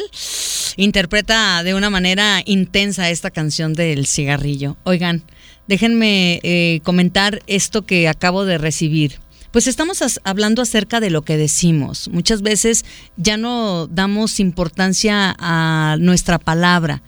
[0.76, 4.76] interpreta de una manera intensa esta canción del cigarrillo.
[4.84, 5.24] Oigan,
[5.68, 9.20] déjenme eh, comentar esto que acabo de recibir.
[9.52, 12.10] Pues estamos hablando acerca de lo que decimos.
[12.10, 17.02] Muchas veces ya no damos importancia a nuestra palabra.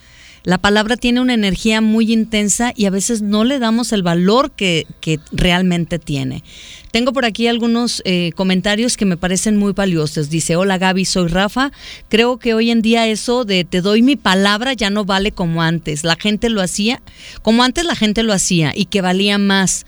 [0.43, 4.51] La palabra tiene una energía muy intensa y a veces no le damos el valor
[4.51, 4.87] que,
[5.31, 6.43] realmente tiene.
[6.91, 10.29] Tengo por aquí algunos eh, comentarios que me parecen muy valiosos.
[10.29, 11.71] Dice, hola Gaby, soy Rafa.
[12.07, 15.61] Creo que hoy en día eso de te doy mi palabra ya no vale como
[15.61, 16.03] antes.
[16.03, 17.01] La gente lo hacía,
[17.41, 19.85] como antes la gente lo hacía y que valía más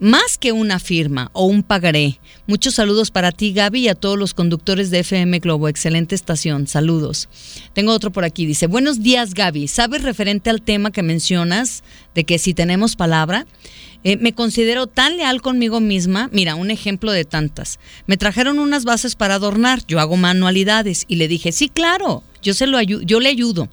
[0.00, 2.20] más que una firma o un pagaré.
[2.46, 5.68] Muchos saludos para ti, Gaby, y a todos los conductores de FM Globo.
[5.68, 6.66] Excelente estación.
[6.66, 7.28] Saludos.
[7.72, 8.46] Tengo otro por aquí.
[8.46, 9.68] Dice, buenos días, Gaby.
[9.68, 11.82] ¿Sabes referente al tema que mencionas
[12.14, 13.46] de que si tenemos palabra?
[14.04, 16.30] Eh, me considero tan leal conmigo misma.
[16.32, 17.80] Mira, un ejemplo de tantas.
[18.06, 19.82] Me trajeron unas bases para adornar.
[19.88, 23.68] Yo hago manualidades y le dije, sí, claro, yo, se lo yo le ayudo.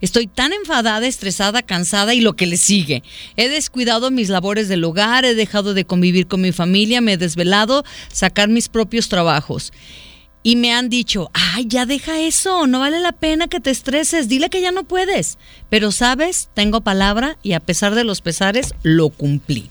[0.00, 3.02] Estoy tan enfadada, estresada, cansada y lo que le sigue.
[3.36, 7.16] He descuidado mis labores del hogar, he dejado de convivir con mi familia, me he
[7.16, 9.72] desvelado, sacar mis propios trabajos.
[10.42, 14.28] Y me han dicho, ay, ya deja eso, no vale la pena que te estreses,
[14.28, 15.38] dile que ya no puedes.
[15.70, 19.70] Pero sabes, tengo palabra y a pesar de los pesares, lo cumplí.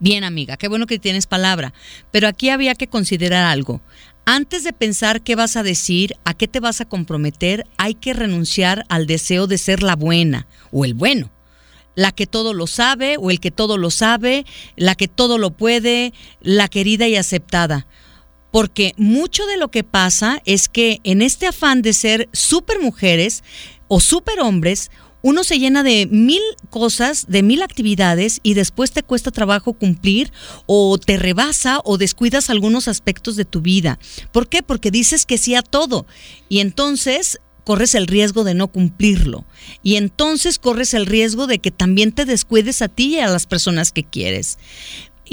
[0.00, 1.72] Bien, amiga, qué bueno que tienes palabra,
[2.10, 3.80] pero aquí había que considerar algo.
[4.24, 8.12] Antes de pensar qué vas a decir, a qué te vas a comprometer, hay que
[8.12, 11.32] renunciar al deseo de ser la buena o el bueno.
[11.96, 15.50] La que todo lo sabe o el que todo lo sabe, la que todo lo
[15.50, 17.86] puede, la querida y aceptada.
[18.52, 23.42] Porque mucho de lo que pasa es que en este afán de ser super mujeres
[23.88, 24.90] o super hombres,
[25.22, 30.32] uno se llena de mil cosas, de mil actividades y después te cuesta trabajo cumplir
[30.66, 33.98] o te rebasa o descuidas algunos aspectos de tu vida.
[34.32, 34.62] ¿Por qué?
[34.62, 36.06] Porque dices que sí a todo
[36.48, 39.44] y entonces corres el riesgo de no cumplirlo.
[39.82, 43.46] Y entonces corres el riesgo de que también te descuides a ti y a las
[43.46, 44.58] personas que quieres.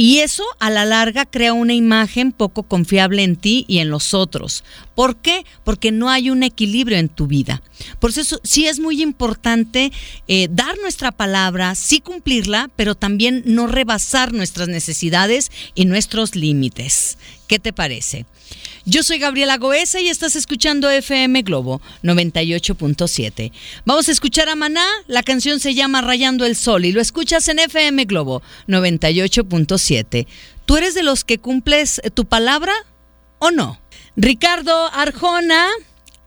[0.01, 4.13] Y eso a la larga crea una imagen poco confiable en ti y en los
[4.13, 4.63] otros.
[4.95, 5.45] ¿Por qué?
[5.65, 7.61] Porque no hay un equilibrio en tu vida.
[7.99, 9.91] Por eso sí es muy importante
[10.29, 17.17] eh, dar nuestra palabra, sí cumplirla, pero también no rebasar nuestras necesidades y nuestros límites.
[17.47, 18.25] ¿Qué te parece?
[18.85, 23.51] Yo soy Gabriela Goesa y estás escuchando FM Globo 98.7.
[23.85, 27.47] Vamos a escuchar a Maná, la canción se llama Rayando el Sol y lo escuchas
[27.49, 30.27] en FM Globo 98.7.
[30.65, 32.73] ¿Tú eres de los que cumples tu palabra
[33.39, 33.79] o no?
[34.15, 35.67] Ricardo Arjona,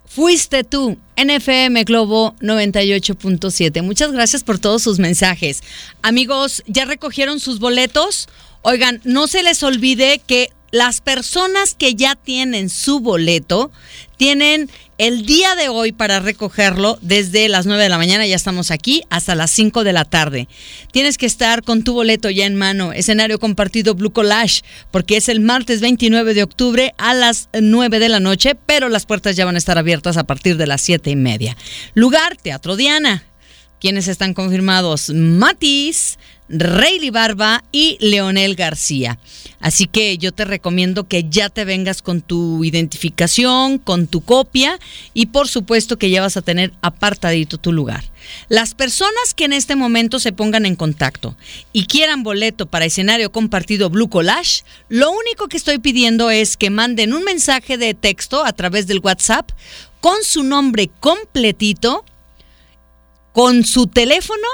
[0.07, 3.83] fuiste tú en FM Globo 98.7.
[3.83, 5.62] Muchas gracias por todos sus mensajes.
[6.03, 8.29] Amigos, ¿ya recogieron sus boletos?
[8.61, 13.70] Oigan, no se les olvide que las personas que ya tienen su boleto
[14.16, 18.70] tienen el día de hoy para recogerlo desde las 9 de la mañana, ya estamos
[18.70, 20.48] aquí, hasta las 5 de la tarde.
[20.92, 25.28] Tienes que estar con tu boleto ya en mano, escenario compartido Blue Collage, porque es
[25.28, 29.44] el martes 29 de octubre a las 9 de la noche, pero las puertas ya
[29.44, 31.56] van a estar abiertas a partir de las 7 y media.
[31.94, 33.24] Lugar, Teatro Diana.
[33.83, 35.11] ¿Quiénes están confirmados?
[35.11, 36.16] Matiz,
[36.49, 39.18] Rayleigh Barba y Leonel García.
[39.59, 44.79] Así que yo te recomiendo que ya te vengas con tu identificación, con tu copia
[45.14, 48.05] y por supuesto que ya vas a tener apartadito tu lugar.
[48.49, 51.37] Las personas que en este momento se pongan en contacto
[51.73, 56.71] y quieran boleto para escenario compartido Blue Collage, lo único que estoy pidiendo es que
[56.71, 59.51] manden un mensaje de texto a través del WhatsApp
[60.01, 62.05] con su nombre completito,
[63.33, 64.47] con su teléfono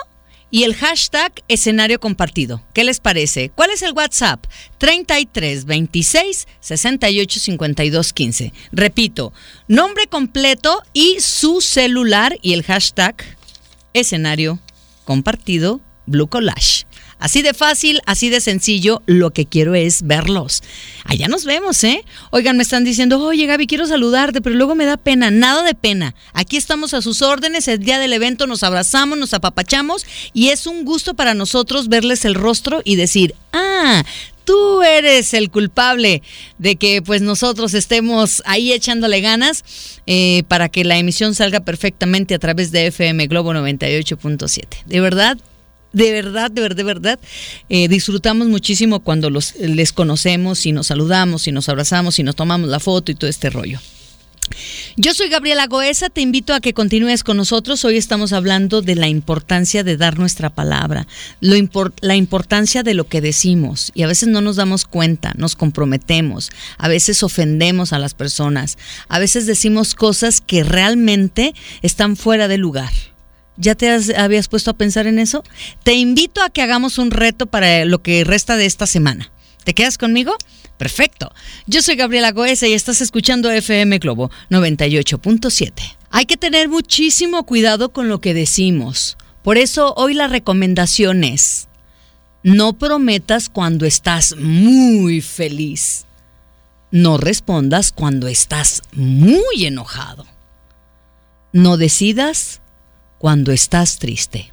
[0.51, 2.62] y el hashtag escenario compartido.
[2.73, 3.51] ¿Qué les parece?
[3.51, 4.45] ¿Cuál es el WhatsApp?
[4.79, 8.53] 33 26 68 52 15.
[8.73, 9.33] Repito,
[9.67, 13.17] nombre completo y su celular y el hashtag
[13.93, 14.59] escenario
[15.05, 16.88] compartido Blue Collage.
[17.18, 20.62] Así de fácil, así de sencillo, lo que quiero es verlos.
[21.04, 22.04] Allá nos vemos, ¿eh?
[22.31, 25.74] Oigan, me están diciendo, oye Gaby, quiero saludarte, pero luego me da pena, nada de
[25.74, 26.14] pena.
[26.33, 30.66] Aquí estamos a sus órdenes, el día del evento nos abrazamos, nos apapachamos y es
[30.66, 34.04] un gusto para nosotros verles el rostro y decir, ah,
[34.44, 36.23] tú eres el culpable
[36.56, 39.62] de que pues nosotros estemos ahí echándole ganas
[40.06, 44.85] eh, para que la emisión salga perfectamente a través de FM Globo 98.7.
[44.87, 45.37] De verdad,
[45.93, 47.21] de verdad, de verdad, de verdad,
[47.69, 52.37] eh, disfrutamos muchísimo cuando los, les conocemos y nos saludamos y nos abrazamos y nos
[52.37, 53.81] tomamos la foto y todo este rollo.
[54.97, 57.85] Yo soy Gabriela Goesa, te invito a que continúes con nosotros.
[57.85, 61.07] Hoy estamos hablando de la importancia de dar nuestra palabra,
[61.41, 61.57] lo
[62.01, 66.51] la importancia de lo que decimos y a veces no nos damos cuenta, nos comprometemos,
[66.79, 68.79] a veces ofendemos a las personas,
[69.09, 72.93] a veces decimos cosas que realmente están fuera de lugar.
[73.59, 75.42] ¿Ya te habías puesto a pensar en eso?
[75.83, 79.33] Te invito a que hagamos un reto para lo que resta de esta semana.
[79.65, 80.37] ¿Te quedas conmigo?
[80.79, 81.33] Perfecto.
[81.67, 85.73] Yo soy Gabriela Goesa y estás escuchando FM Globo 98.7.
[86.11, 89.19] Hay que tener muchísimo cuidado con lo que decimos.
[89.42, 91.69] Por eso hoy la recomendación es,
[92.44, 96.06] no prometas cuando estás muy feliz.
[96.92, 100.27] No respondas cuando estás muy enojado.
[101.52, 102.61] No decidas
[103.19, 104.52] cuando estás triste.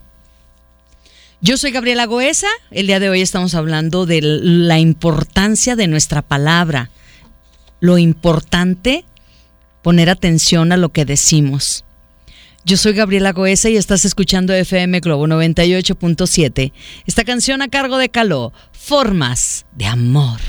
[1.42, 2.48] Yo soy Gabriela Goesa.
[2.72, 6.90] El día de hoy estamos hablando de la importancia de nuestra palabra.
[7.80, 9.06] Lo importante,
[9.84, 11.86] poner atención a lo que decimos.
[12.64, 16.72] Yo soy Gabriela Goesa y estás escuchando FM Globo 98.7.
[17.06, 20.40] Esta canción a cargo de Caló, Formas de Amor.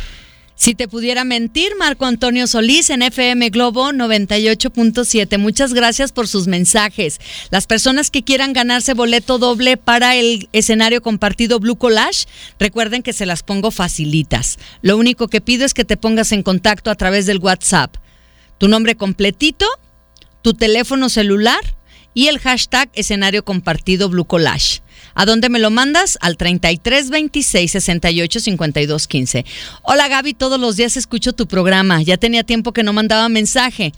[0.57, 5.36] Si te pudiera mentir, Marco Antonio Solís en FM Globo 98.7.
[5.38, 7.20] Muchas gracias por sus mensajes.
[7.50, 12.24] Las personas que quieran ganarse boleto doble para el escenario compartido Blue Collage,
[12.59, 14.59] recuerden que se las pongo facilitas.
[14.80, 17.94] Lo único que pido es que te pongas en contacto a través del WhatsApp.
[18.57, 19.66] Tu nombre completito,
[20.40, 21.61] tu teléfono celular
[22.14, 24.80] y el hashtag escenario compartido Blue Collage.
[25.18, 26.18] ¿A dónde me lo mandas?
[26.20, 29.46] Al 33 26 68 52 15.
[29.82, 32.02] Hola Gaby, todos los días escucho tu programa.
[32.02, 33.94] Ya tenía tiempo que no mandaba mensaje.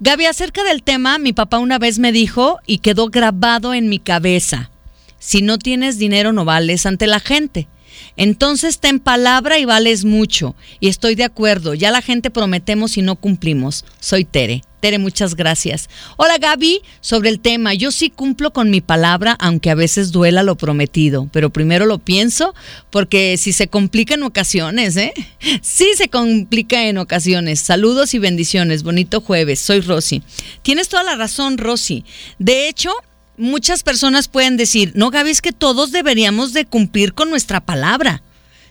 [0.00, 3.98] Gaby, acerca del tema, mi papá una vez me dijo y quedó grabado en mi
[3.98, 4.70] cabeza.
[5.18, 7.68] Si no tienes dinero no vales ante la gente.
[8.16, 10.54] Entonces ten palabra y vales mucho.
[10.80, 13.84] Y estoy de acuerdo, ya la gente prometemos y no cumplimos.
[14.00, 14.62] Soy Tere.
[14.84, 15.88] Tere, muchas gracias.
[16.18, 20.42] Hola Gaby, sobre el tema, yo sí cumplo con mi palabra, aunque a veces duela
[20.42, 22.54] lo prometido, pero primero lo pienso
[22.90, 25.14] porque si se complica en ocasiones, ¿eh?
[25.62, 27.60] Sí se complica en ocasiones.
[27.60, 30.22] Saludos y bendiciones, bonito jueves, soy Rosy.
[30.60, 32.04] Tienes toda la razón, Rosy.
[32.38, 32.90] De hecho,
[33.36, 38.22] muchas personas pueden decir, no, Gaby, es que todos deberíamos de cumplir con nuestra palabra.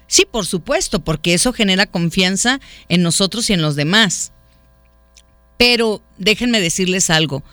[0.07, 2.59] Sí, por supuesto, porque eso genera confianza
[2.89, 4.31] en nosotros y en los demás.
[5.57, 7.43] Pero déjenme decirles algo,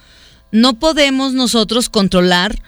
[0.53, 2.63] no podemos nosotros controlar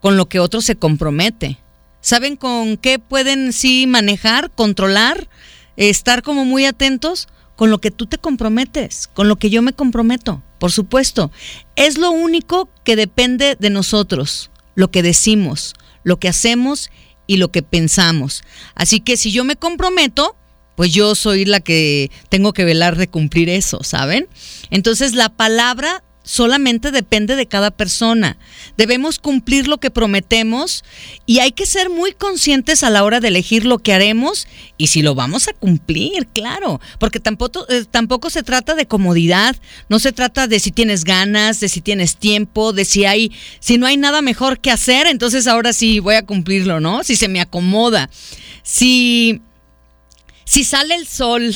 [0.00, 1.58] con lo que otro se compromete.
[2.00, 5.28] ¿Saben con qué pueden sí manejar, controlar,
[5.76, 7.28] estar como muy atentos?
[7.58, 11.30] Con lo que tú te comprometes, con lo que yo me comprometo por supuesto.
[11.76, 16.90] Es lo único que depende de nosotros, lo que decimos, lo que hacemos
[17.26, 18.42] y lo que pensamos.
[18.74, 20.36] Así que si yo me comprometo,
[20.76, 24.28] pues yo soy la que tengo que velar de cumplir eso, ¿saben?
[24.70, 28.36] Entonces la palabra solamente depende de cada persona.
[28.76, 30.84] Debemos cumplir lo que prometemos
[31.24, 34.88] y hay que ser muy conscientes a la hora de elegir lo que haremos y
[34.88, 39.56] si lo vamos a cumplir, claro, porque tampoco, eh, tampoco se trata de comodidad,
[39.88, 43.78] no se trata de si tienes ganas, de si tienes tiempo, de si hay, si
[43.78, 47.04] no hay nada mejor que hacer, entonces ahora sí voy a cumplirlo, ¿no?
[47.04, 48.10] Si se me acomoda.
[48.62, 49.40] Si
[50.44, 51.54] si sale el sol,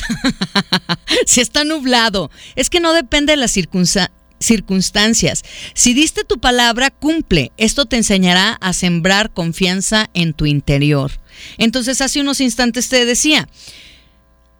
[1.27, 5.43] si está nublado, es que no depende de las circunstancias circunstancias.
[5.73, 7.51] Si diste tu palabra, cumple.
[7.57, 11.11] Esto te enseñará a sembrar confianza en tu interior.
[11.57, 13.47] Entonces, hace unos instantes te decía,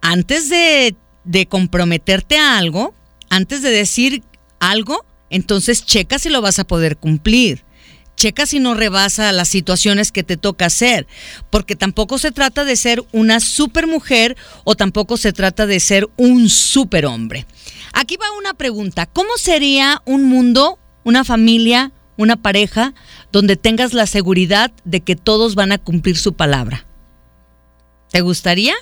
[0.02, 2.94] antes de, de comprometerte a algo,
[3.30, 4.24] antes de decir
[4.60, 7.64] algo, entonces checa si lo vas a poder cumplir.
[8.16, 11.07] Checa si no rebasa las situaciones que te toca hacer,
[11.49, 16.07] porque tampoco se trata de ser una super mujer o tampoco se trata de ser
[16.18, 17.45] un super hombre.
[17.93, 19.05] Aquí va una pregunta.
[19.05, 22.93] ¿Cómo sería un mundo, una familia, una pareja
[23.32, 26.86] donde tengas la seguridad de que todos van a cumplir su palabra?
[28.11, 28.76] ¿Te gustaría?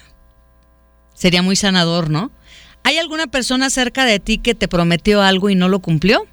[1.13, 2.32] Sería muy sanador, ¿no?
[2.84, 6.25] ¿Hay alguna persona cerca de ti que te prometió algo y no lo cumplió?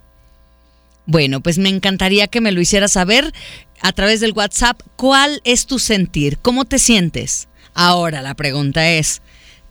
[1.09, 3.33] Bueno, pues me encantaría que me lo hicieras saber
[3.81, 7.49] a través del WhatsApp cuál es tu sentir, cómo te sientes.
[7.73, 9.23] Ahora la pregunta es,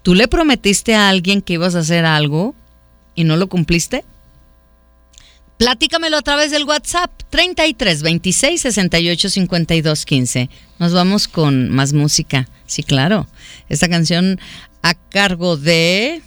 [0.01, 2.55] ¿tú le prometiste a alguien que ibas a hacer algo
[3.13, 4.03] y no lo cumpliste?
[5.59, 10.49] Platícamelo a través del WhatsApp 33 26 68 52 15.
[10.79, 12.49] Nos vamos con más música.
[12.65, 13.27] Sí, claro.
[13.69, 14.39] Esta canción
[14.81, 16.23] a cargo de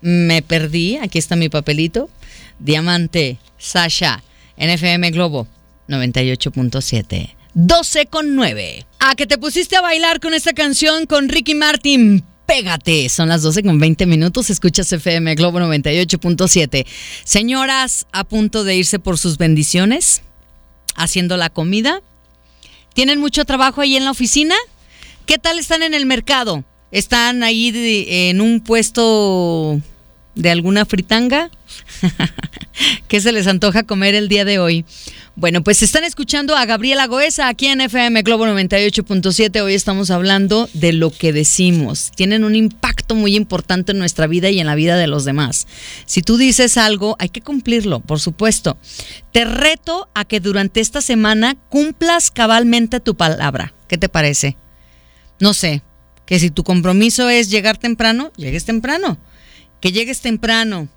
[0.00, 0.96] Me perdí.
[0.96, 2.10] Aquí está mi papelito.
[2.58, 4.20] Diamante Sasha
[4.56, 5.46] NFM Globo
[5.88, 7.34] 98.7.
[7.54, 8.86] 12 con 9.
[8.98, 13.08] A que te pusiste a bailar con esta canción con Ricky Martin Pégate.
[13.08, 14.50] Son las 12 con 20 minutos.
[14.50, 16.86] Escuchas FM Globo 98.7.
[17.24, 20.22] Señoras a punto de irse por sus bendiciones,
[20.96, 22.02] haciendo la comida.
[22.94, 24.54] ¿Tienen mucho trabajo ahí en la oficina?
[25.26, 26.64] ¿Qué tal están en el mercado?
[26.90, 27.72] ¿Están ahí
[28.08, 29.80] en un puesto
[30.34, 31.50] de alguna fritanga?
[33.08, 34.84] ¿Qué se les antoja comer el día de hoy?
[35.34, 39.62] Bueno, pues están escuchando a Gabriela Goesa aquí en FM Globo 98.7.
[39.62, 42.10] Hoy estamos hablando de lo que decimos.
[42.14, 45.66] Tienen un impacto muy importante en nuestra vida y en la vida de los demás.
[46.04, 48.76] Si tú dices algo, hay que cumplirlo, por supuesto.
[49.32, 53.72] Te reto a que durante esta semana cumplas cabalmente tu palabra.
[53.88, 54.56] ¿Qué te parece?
[55.40, 55.82] No sé,
[56.26, 59.18] que si tu compromiso es llegar temprano, llegues temprano.
[59.80, 60.88] Que llegues temprano.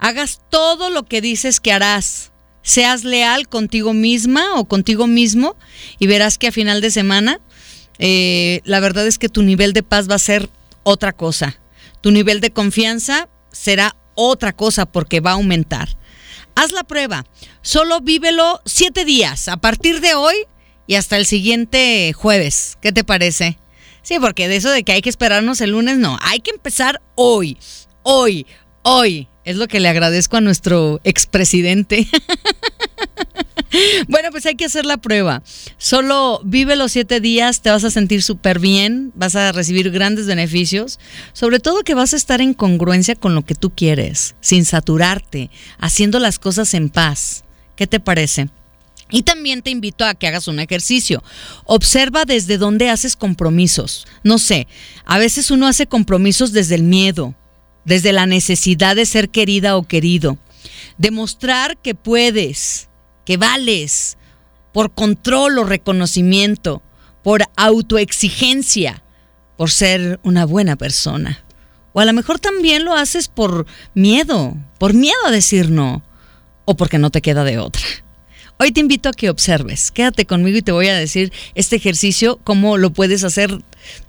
[0.00, 2.32] Hagas todo lo que dices que harás
[2.62, 5.56] seas leal contigo misma o contigo mismo
[5.98, 7.40] y verás que a final de semana
[7.98, 10.48] eh, la verdad es que tu nivel de paz va a ser
[10.82, 11.60] otra cosa.
[12.00, 15.96] Tu nivel de confianza será otra cosa porque va a aumentar.
[16.54, 17.26] Haz la prueba.
[17.62, 20.34] Solo vívelo siete días a partir de hoy
[20.86, 22.78] y hasta el siguiente jueves.
[22.80, 23.58] ¿Qué te parece?
[24.02, 26.18] Sí, porque de eso de que hay que esperarnos el lunes, no.
[26.22, 27.58] Hay que empezar hoy.
[28.02, 28.46] Hoy.
[28.82, 29.28] Hoy.
[29.44, 32.06] Es lo que le agradezco a nuestro expresidente.
[34.08, 35.42] bueno, pues hay que hacer la prueba.
[35.78, 40.26] Solo vive los siete días, te vas a sentir súper bien, vas a recibir grandes
[40.26, 40.98] beneficios,
[41.32, 45.50] sobre todo que vas a estar en congruencia con lo que tú quieres, sin saturarte,
[45.78, 47.44] haciendo las cosas en paz.
[47.76, 48.48] ¿Qué te parece?
[49.10, 51.22] Y también te invito a que hagas un ejercicio.
[51.64, 54.06] Observa desde dónde haces compromisos.
[54.22, 54.68] No sé,
[55.04, 57.34] a veces uno hace compromisos desde el miedo,
[57.84, 60.38] desde la necesidad de ser querida o querido.
[60.98, 62.88] Demostrar que puedes,
[63.24, 64.16] que vales,
[64.72, 66.82] por control o reconocimiento,
[67.22, 69.02] por autoexigencia,
[69.56, 71.44] por ser una buena persona.
[71.92, 76.02] O a lo mejor también lo haces por miedo, por miedo a decir no,
[76.64, 77.82] o porque no te queda de otra.
[78.58, 82.38] Hoy te invito a que observes, quédate conmigo y te voy a decir este ejercicio,
[82.44, 83.58] cómo lo puedes hacer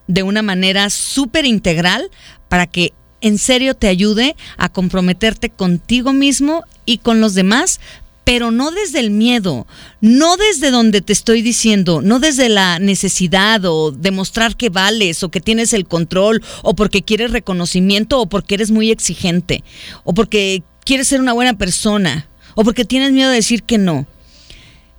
[0.08, 2.12] de una manera súper integral
[2.50, 7.80] para que en serio te ayude a comprometerte contigo mismo y con los demás,
[8.24, 9.66] pero no desde el miedo,
[10.00, 15.30] no desde donde te estoy diciendo, no desde la necesidad o demostrar que vales o
[15.30, 19.64] que tienes el control o porque quieres reconocimiento o porque eres muy exigente
[20.04, 24.06] o porque quieres ser una buena persona o porque tienes miedo de decir que no.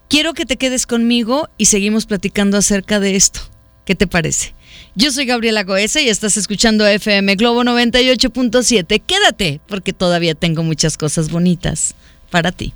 [0.08, 3.40] Quiero que te quedes conmigo y seguimos platicando acerca de esto.
[3.86, 4.54] ¿Qué te parece?
[4.94, 9.02] Yo soy Gabriela Goesa y estás escuchando FM Globo 98.7.
[9.06, 11.94] Quédate, porque todavía tengo muchas cosas bonitas
[12.30, 12.74] para ti.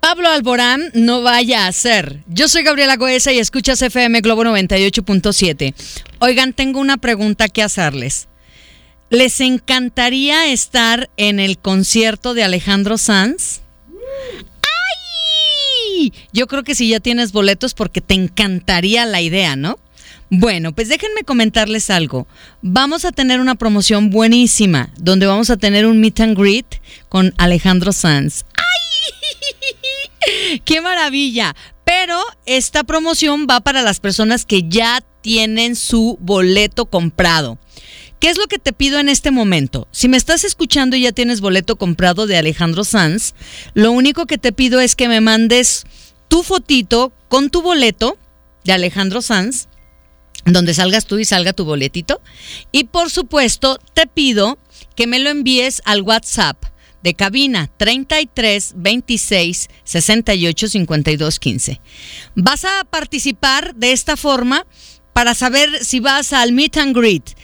[0.00, 2.20] Pablo Alborán, no vaya a ser.
[2.26, 5.74] Yo soy Gabriela Goesa y escuchas FM Globo 98.7.
[6.18, 8.26] Oigan, tengo una pregunta que hacerles.
[9.08, 13.60] ¿Les encantaría estar en el concierto de Alejandro Sanz?
[15.96, 16.12] ¡Ay!
[16.32, 19.78] Yo creo que si ya tienes boletos porque te encantaría la idea, ¿no?
[20.32, 22.28] Bueno, pues déjenme comentarles algo.
[22.62, 27.34] Vamos a tener una promoción buenísima donde vamos a tener un meet and greet con
[27.36, 28.44] Alejandro Sanz.
[28.54, 30.60] ¡Ay!
[30.64, 31.56] ¡Qué maravilla!
[31.84, 37.58] Pero esta promoción va para las personas que ya tienen su boleto comprado.
[38.20, 39.88] ¿Qué es lo que te pido en este momento?
[39.90, 43.34] Si me estás escuchando y ya tienes boleto comprado de Alejandro Sanz,
[43.74, 45.86] lo único que te pido es que me mandes
[46.28, 48.16] tu fotito con tu boleto
[48.62, 49.69] de Alejandro Sanz
[50.44, 52.20] donde salgas tú y salga tu boletito.
[52.72, 54.58] Y por supuesto, te pido
[54.96, 56.64] que me lo envíes al WhatsApp
[57.02, 61.80] de cabina 33 26 68 52 15.
[62.34, 64.66] Vas a participar de esta forma
[65.12, 67.36] para saber si vas al meet and greet.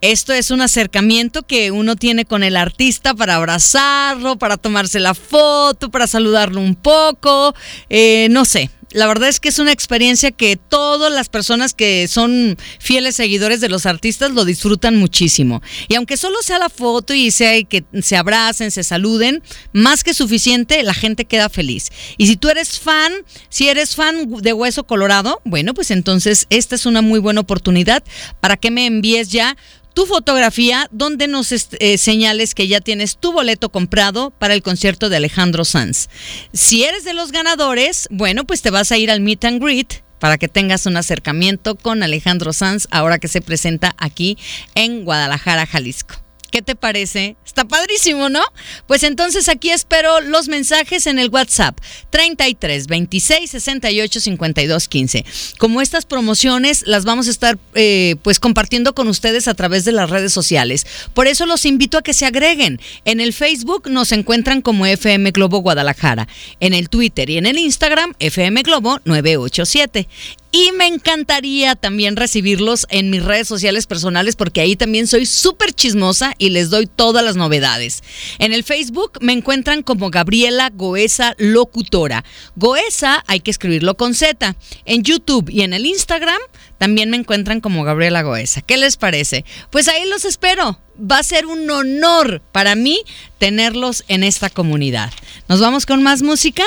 [0.00, 5.14] Esto es un acercamiento que uno tiene con el artista para abrazarlo, para tomarse la
[5.14, 7.54] foto, para saludarlo un poco,
[7.88, 12.08] eh, no sé, la verdad es que es una experiencia que todas las personas que
[12.08, 15.62] son fieles seguidores de los artistas lo disfrutan muchísimo.
[15.88, 20.14] Y aunque solo sea la foto y sea que se abracen, se saluden, más que
[20.14, 21.90] suficiente, la gente queda feliz.
[22.16, 23.12] Y si tú eres fan,
[23.48, 28.02] si eres fan de Hueso Colorado, bueno, pues entonces esta es una muy buena oportunidad
[28.40, 29.56] para que me envíes ya
[29.92, 35.08] tu fotografía donde nos eh, señales que ya tienes tu boleto comprado para el concierto
[35.08, 36.08] de Alejandro Sanz.
[36.52, 40.02] Si eres de los ganadores, bueno, pues te vas a ir al meet and greet
[40.18, 44.38] para que tengas un acercamiento con Alejandro Sanz ahora que se presenta aquí
[44.74, 46.21] en Guadalajara, Jalisco.
[46.52, 47.36] ¿Qué te parece?
[47.46, 48.42] Está padrísimo, ¿no?
[48.86, 51.78] Pues entonces aquí espero los mensajes en el WhatsApp
[52.10, 55.24] 33 26 68 52 15.
[55.56, 59.92] Como estas promociones las vamos a estar eh, pues compartiendo con ustedes a través de
[59.92, 60.86] las redes sociales.
[61.14, 62.82] Por eso los invito a que se agreguen.
[63.06, 66.28] En el Facebook nos encuentran como FM Globo Guadalajara.
[66.60, 70.06] En el Twitter y en el Instagram FM Globo 987.
[70.54, 75.72] Y me encantaría también recibirlos en mis redes sociales personales porque ahí también soy súper
[75.72, 78.02] chismosa y les doy todas las novedades.
[78.38, 82.22] En el Facebook me encuentran como Gabriela Goesa Locutora.
[82.54, 84.54] Goesa hay que escribirlo con Z.
[84.84, 86.40] En YouTube y en el Instagram
[86.76, 88.60] también me encuentran como Gabriela Goesa.
[88.60, 89.46] ¿Qué les parece?
[89.70, 90.78] Pues ahí los espero.
[91.00, 93.00] Va a ser un honor para mí
[93.38, 95.10] tenerlos en esta comunidad.
[95.48, 96.64] ¿Nos vamos con más música?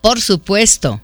[0.00, 1.02] Por supuesto.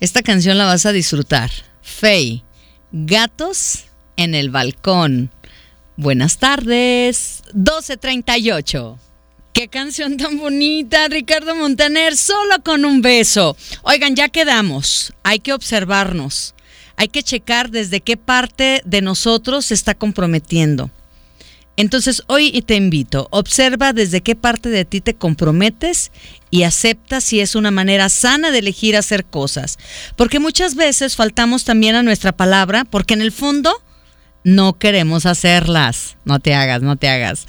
[0.00, 1.50] Esta canción la vas a disfrutar.
[1.82, 2.42] Fey,
[2.90, 3.84] Gatos
[4.16, 5.30] en el Balcón.
[5.96, 8.98] Buenas tardes, 1238.
[9.52, 13.58] Qué canción tan bonita, Ricardo Montaner, solo con un beso.
[13.82, 15.12] Oigan, ya quedamos.
[15.22, 16.54] Hay que observarnos.
[16.96, 20.90] Hay que checar desde qué parte de nosotros se está comprometiendo.
[21.80, 26.12] Entonces hoy te invito, observa desde qué parte de ti te comprometes
[26.50, 29.78] y acepta si es una manera sana de elegir hacer cosas.
[30.14, 33.72] Porque muchas veces faltamos también a nuestra palabra porque en el fondo
[34.44, 36.18] no queremos hacerlas.
[36.26, 37.46] No te hagas, no te hagas.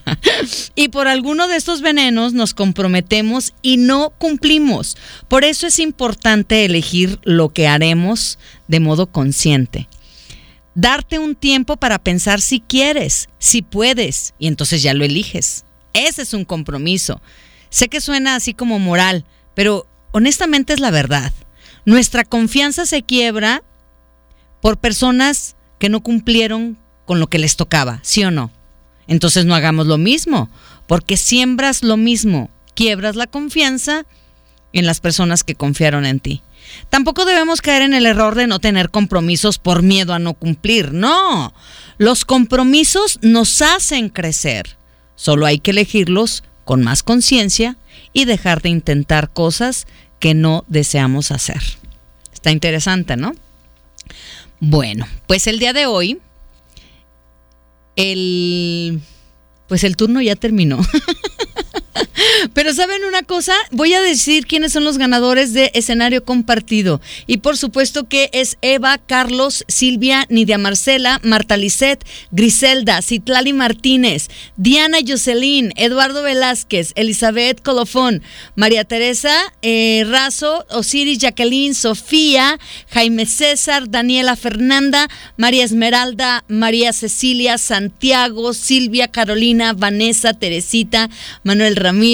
[0.74, 4.96] y por alguno de estos venenos nos comprometemos y no cumplimos.
[5.28, 8.38] Por eso es importante elegir lo que haremos
[8.68, 9.86] de modo consciente
[10.74, 15.64] darte un tiempo para pensar si quieres, si puedes, y entonces ya lo eliges.
[15.92, 17.20] Ese es un compromiso.
[17.68, 21.32] Sé que suena así como moral, pero honestamente es la verdad.
[21.84, 23.62] Nuestra confianza se quiebra
[24.60, 28.50] por personas que no cumplieron con lo que les tocaba, ¿sí o no?
[29.06, 30.48] Entonces no hagamos lo mismo,
[30.86, 34.04] porque siembras lo mismo, quiebras la confianza
[34.72, 36.42] en las personas que confiaron en ti.
[36.88, 40.92] Tampoco debemos caer en el error de no tener compromisos por miedo a no cumplir.
[40.92, 41.52] No,
[41.98, 44.76] los compromisos nos hacen crecer.
[45.14, 47.76] Solo hay que elegirlos con más conciencia
[48.12, 49.86] y dejar de intentar cosas
[50.18, 51.60] que no deseamos hacer.
[52.32, 53.34] Está interesante, ¿no?
[54.60, 56.20] Bueno, pues el día de hoy,
[57.96, 59.00] el,
[59.68, 60.78] pues el turno ya terminó.
[62.54, 63.54] Pero ¿saben una cosa?
[63.70, 67.00] Voy a decir quiénes son los ganadores de escenario compartido.
[67.26, 74.28] Y por supuesto que es Eva, Carlos, Silvia, Nidia Marcela, Marta Lisset, Griselda, Citlali Martínez,
[74.56, 78.22] Diana Jocelyn, Eduardo Velázquez, Elizabeth Colofón,
[78.54, 82.58] María Teresa eh, Razo, Osiris Jacqueline, Sofía,
[82.90, 91.10] Jaime César, Daniela Fernanda, María Esmeralda, María Cecilia, Santiago, Silvia, Carolina, Vanessa, Teresita,
[91.44, 92.09] Manuel Ramírez,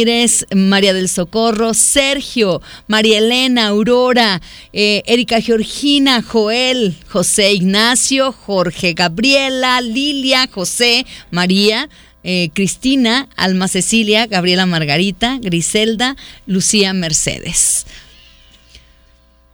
[0.54, 4.42] María del Socorro, Sergio, María Elena, Aurora,
[4.72, 11.88] eh, Erika Georgina, Joel, José Ignacio, Jorge Gabriela, Lilia, José, María.
[12.28, 17.86] Eh, Cristina, Alma Cecilia, Gabriela Margarita, Griselda, Lucía Mercedes.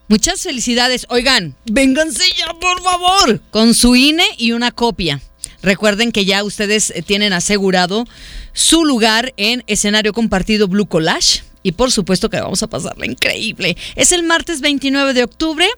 [0.08, 1.04] Muchas felicidades.
[1.10, 5.20] Oigan, vénganse ya, por favor, con su INE y una copia.
[5.62, 8.04] Recuerden que ya ustedes eh, tienen asegurado
[8.52, 11.42] su lugar en escenario compartido Blue Collage.
[11.64, 13.76] Y por supuesto que vamos a pasarla increíble.
[13.94, 15.68] Es el martes 29 de octubre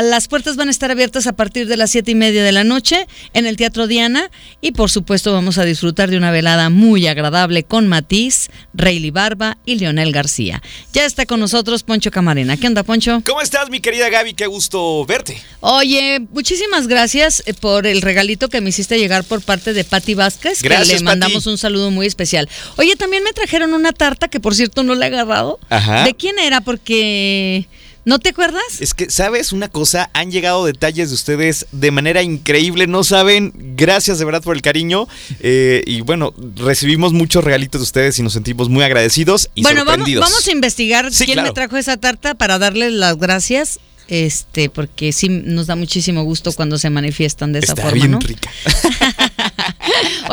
[0.00, 2.64] las puertas van a estar abiertas a partir de las siete y media de la
[2.64, 4.30] noche en el Teatro Diana
[4.62, 9.58] y por supuesto vamos a disfrutar de una velada muy agradable con Matiz, Rayleigh Barba
[9.66, 10.62] y Leonel García.
[10.94, 12.56] Ya está con nosotros Poncho Camarena.
[12.56, 13.22] ¿Qué onda, Poncho?
[13.26, 14.32] ¿Cómo estás, mi querida Gaby?
[14.32, 15.36] Qué gusto verte.
[15.60, 20.14] Oye, muchísimas gracias eh, por el regalito que me hiciste llegar por parte de Patti
[20.14, 22.48] Vázquez, gracias, que le mandamos un saludo muy especial.
[22.76, 25.60] Oye, también me trajeron una tarta que por cierto no la he agarrado.
[25.68, 26.04] Ajá.
[26.04, 26.60] ¿De quién era?
[26.62, 27.66] Porque
[28.04, 28.62] ¿No te acuerdas?
[28.80, 30.10] Es que, ¿sabes una cosa?
[30.12, 33.52] Han llegado detalles de ustedes de manera increíble, no saben.
[33.76, 35.06] Gracias de verdad por el cariño.
[35.40, 39.80] Eh, y bueno, recibimos muchos regalitos de ustedes y nos sentimos muy agradecidos y bueno,
[39.84, 40.20] sorprendidos.
[40.20, 43.78] Vamos, vamos a investigar quién me trajo esa tarta para darles las gracias
[44.08, 47.94] este, porque sí nos da muchísimo gusto cuando se manifiestan de esa Está forma.
[47.94, 48.18] bien ¿no?
[48.18, 48.50] rica.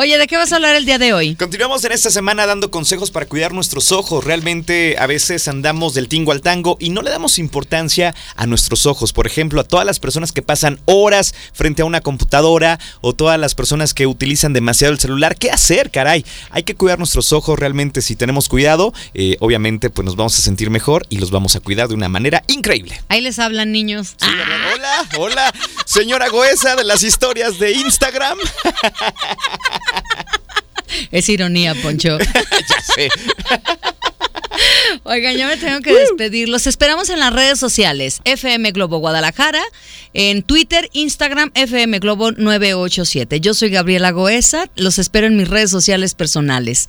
[0.02, 1.34] Oye, ¿de qué vas a hablar el día de hoy?
[1.34, 4.24] Continuamos en esta semana dando consejos para cuidar nuestros ojos.
[4.24, 8.86] Realmente a veces andamos del tingo al tango y no le damos importancia a nuestros
[8.86, 9.12] ojos.
[9.12, 13.38] Por ejemplo, a todas las personas que pasan horas frente a una computadora o todas
[13.38, 15.36] las personas que utilizan demasiado el celular.
[15.36, 16.24] ¿Qué hacer, caray?
[16.48, 18.94] Hay que cuidar nuestros ojos realmente si tenemos cuidado.
[19.12, 22.08] eh, obviamente, pues nos vamos a sentir mejor y los vamos a cuidar de una
[22.08, 23.02] manera increíble.
[23.08, 24.14] Ahí les hablan niños.
[24.16, 24.28] Sí,
[24.74, 28.38] Hola, hola, señora Goesa de las historias de Instagram.
[31.10, 32.18] Es ironía, Poncho.
[32.68, 33.08] ya sé.
[35.04, 36.48] Oigan, ya me tengo que despedir.
[36.48, 38.20] Los esperamos en las redes sociales.
[38.24, 39.62] FM Globo Guadalajara,
[40.12, 43.40] en Twitter, Instagram, FM Globo 987.
[43.40, 44.68] Yo soy Gabriela Goesa.
[44.76, 46.88] Los espero en mis redes sociales personales.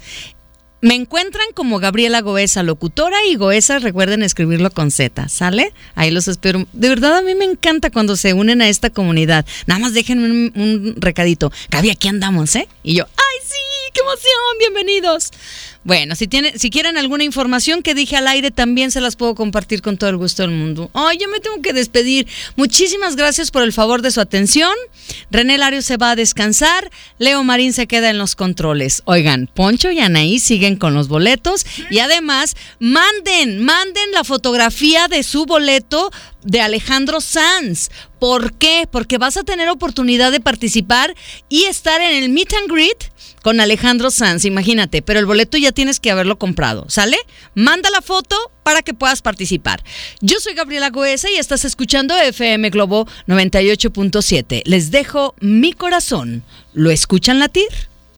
[0.81, 5.73] Me encuentran como Gabriela Goesa, locutora, y Goesa, recuerden escribirlo con Z, ¿sale?
[5.93, 6.65] Ahí los espero.
[6.73, 9.45] De verdad, a mí me encanta cuando se unen a esta comunidad.
[9.67, 11.51] Nada más déjenme un, recadito.
[11.69, 12.67] Gaby, aquí andamos, ¿eh?
[12.81, 13.30] Y yo, ¡ay!
[13.93, 14.57] ¡Qué emoción!
[14.59, 15.31] ¡Bienvenidos!
[15.83, 19.33] Bueno, si, tienen, si quieren alguna información que dije al aire, también se las puedo
[19.33, 20.91] compartir con todo el gusto del mundo.
[20.93, 22.27] Ay, yo me tengo que despedir.
[22.55, 24.73] Muchísimas gracias por el favor de su atención.
[25.31, 26.91] René Lario se va a descansar.
[27.17, 29.01] Leo Marín se queda en los controles.
[29.05, 31.65] Oigan, Poncho y Anaí siguen con los boletos.
[31.89, 36.11] Y además, manden, manden la fotografía de su boleto
[36.43, 37.89] de Alejandro Sanz.
[38.19, 38.87] ¿Por qué?
[38.89, 41.15] Porque vas a tener oportunidad de participar
[41.49, 43.10] y estar en el meet and greet
[43.41, 47.17] con Alejandro Sanz, imagínate, pero el boleto ya tienes que haberlo comprado, ¿sale?
[47.55, 49.83] Manda la foto para que puedas participar.
[50.21, 54.61] Yo soy Gabriela Goesa y estás escuchando FM Globo 98.7.
[54.65, 56.43] Les dejo mi corazón.
[56.73, 57.90] ¿Lo escuchan latir?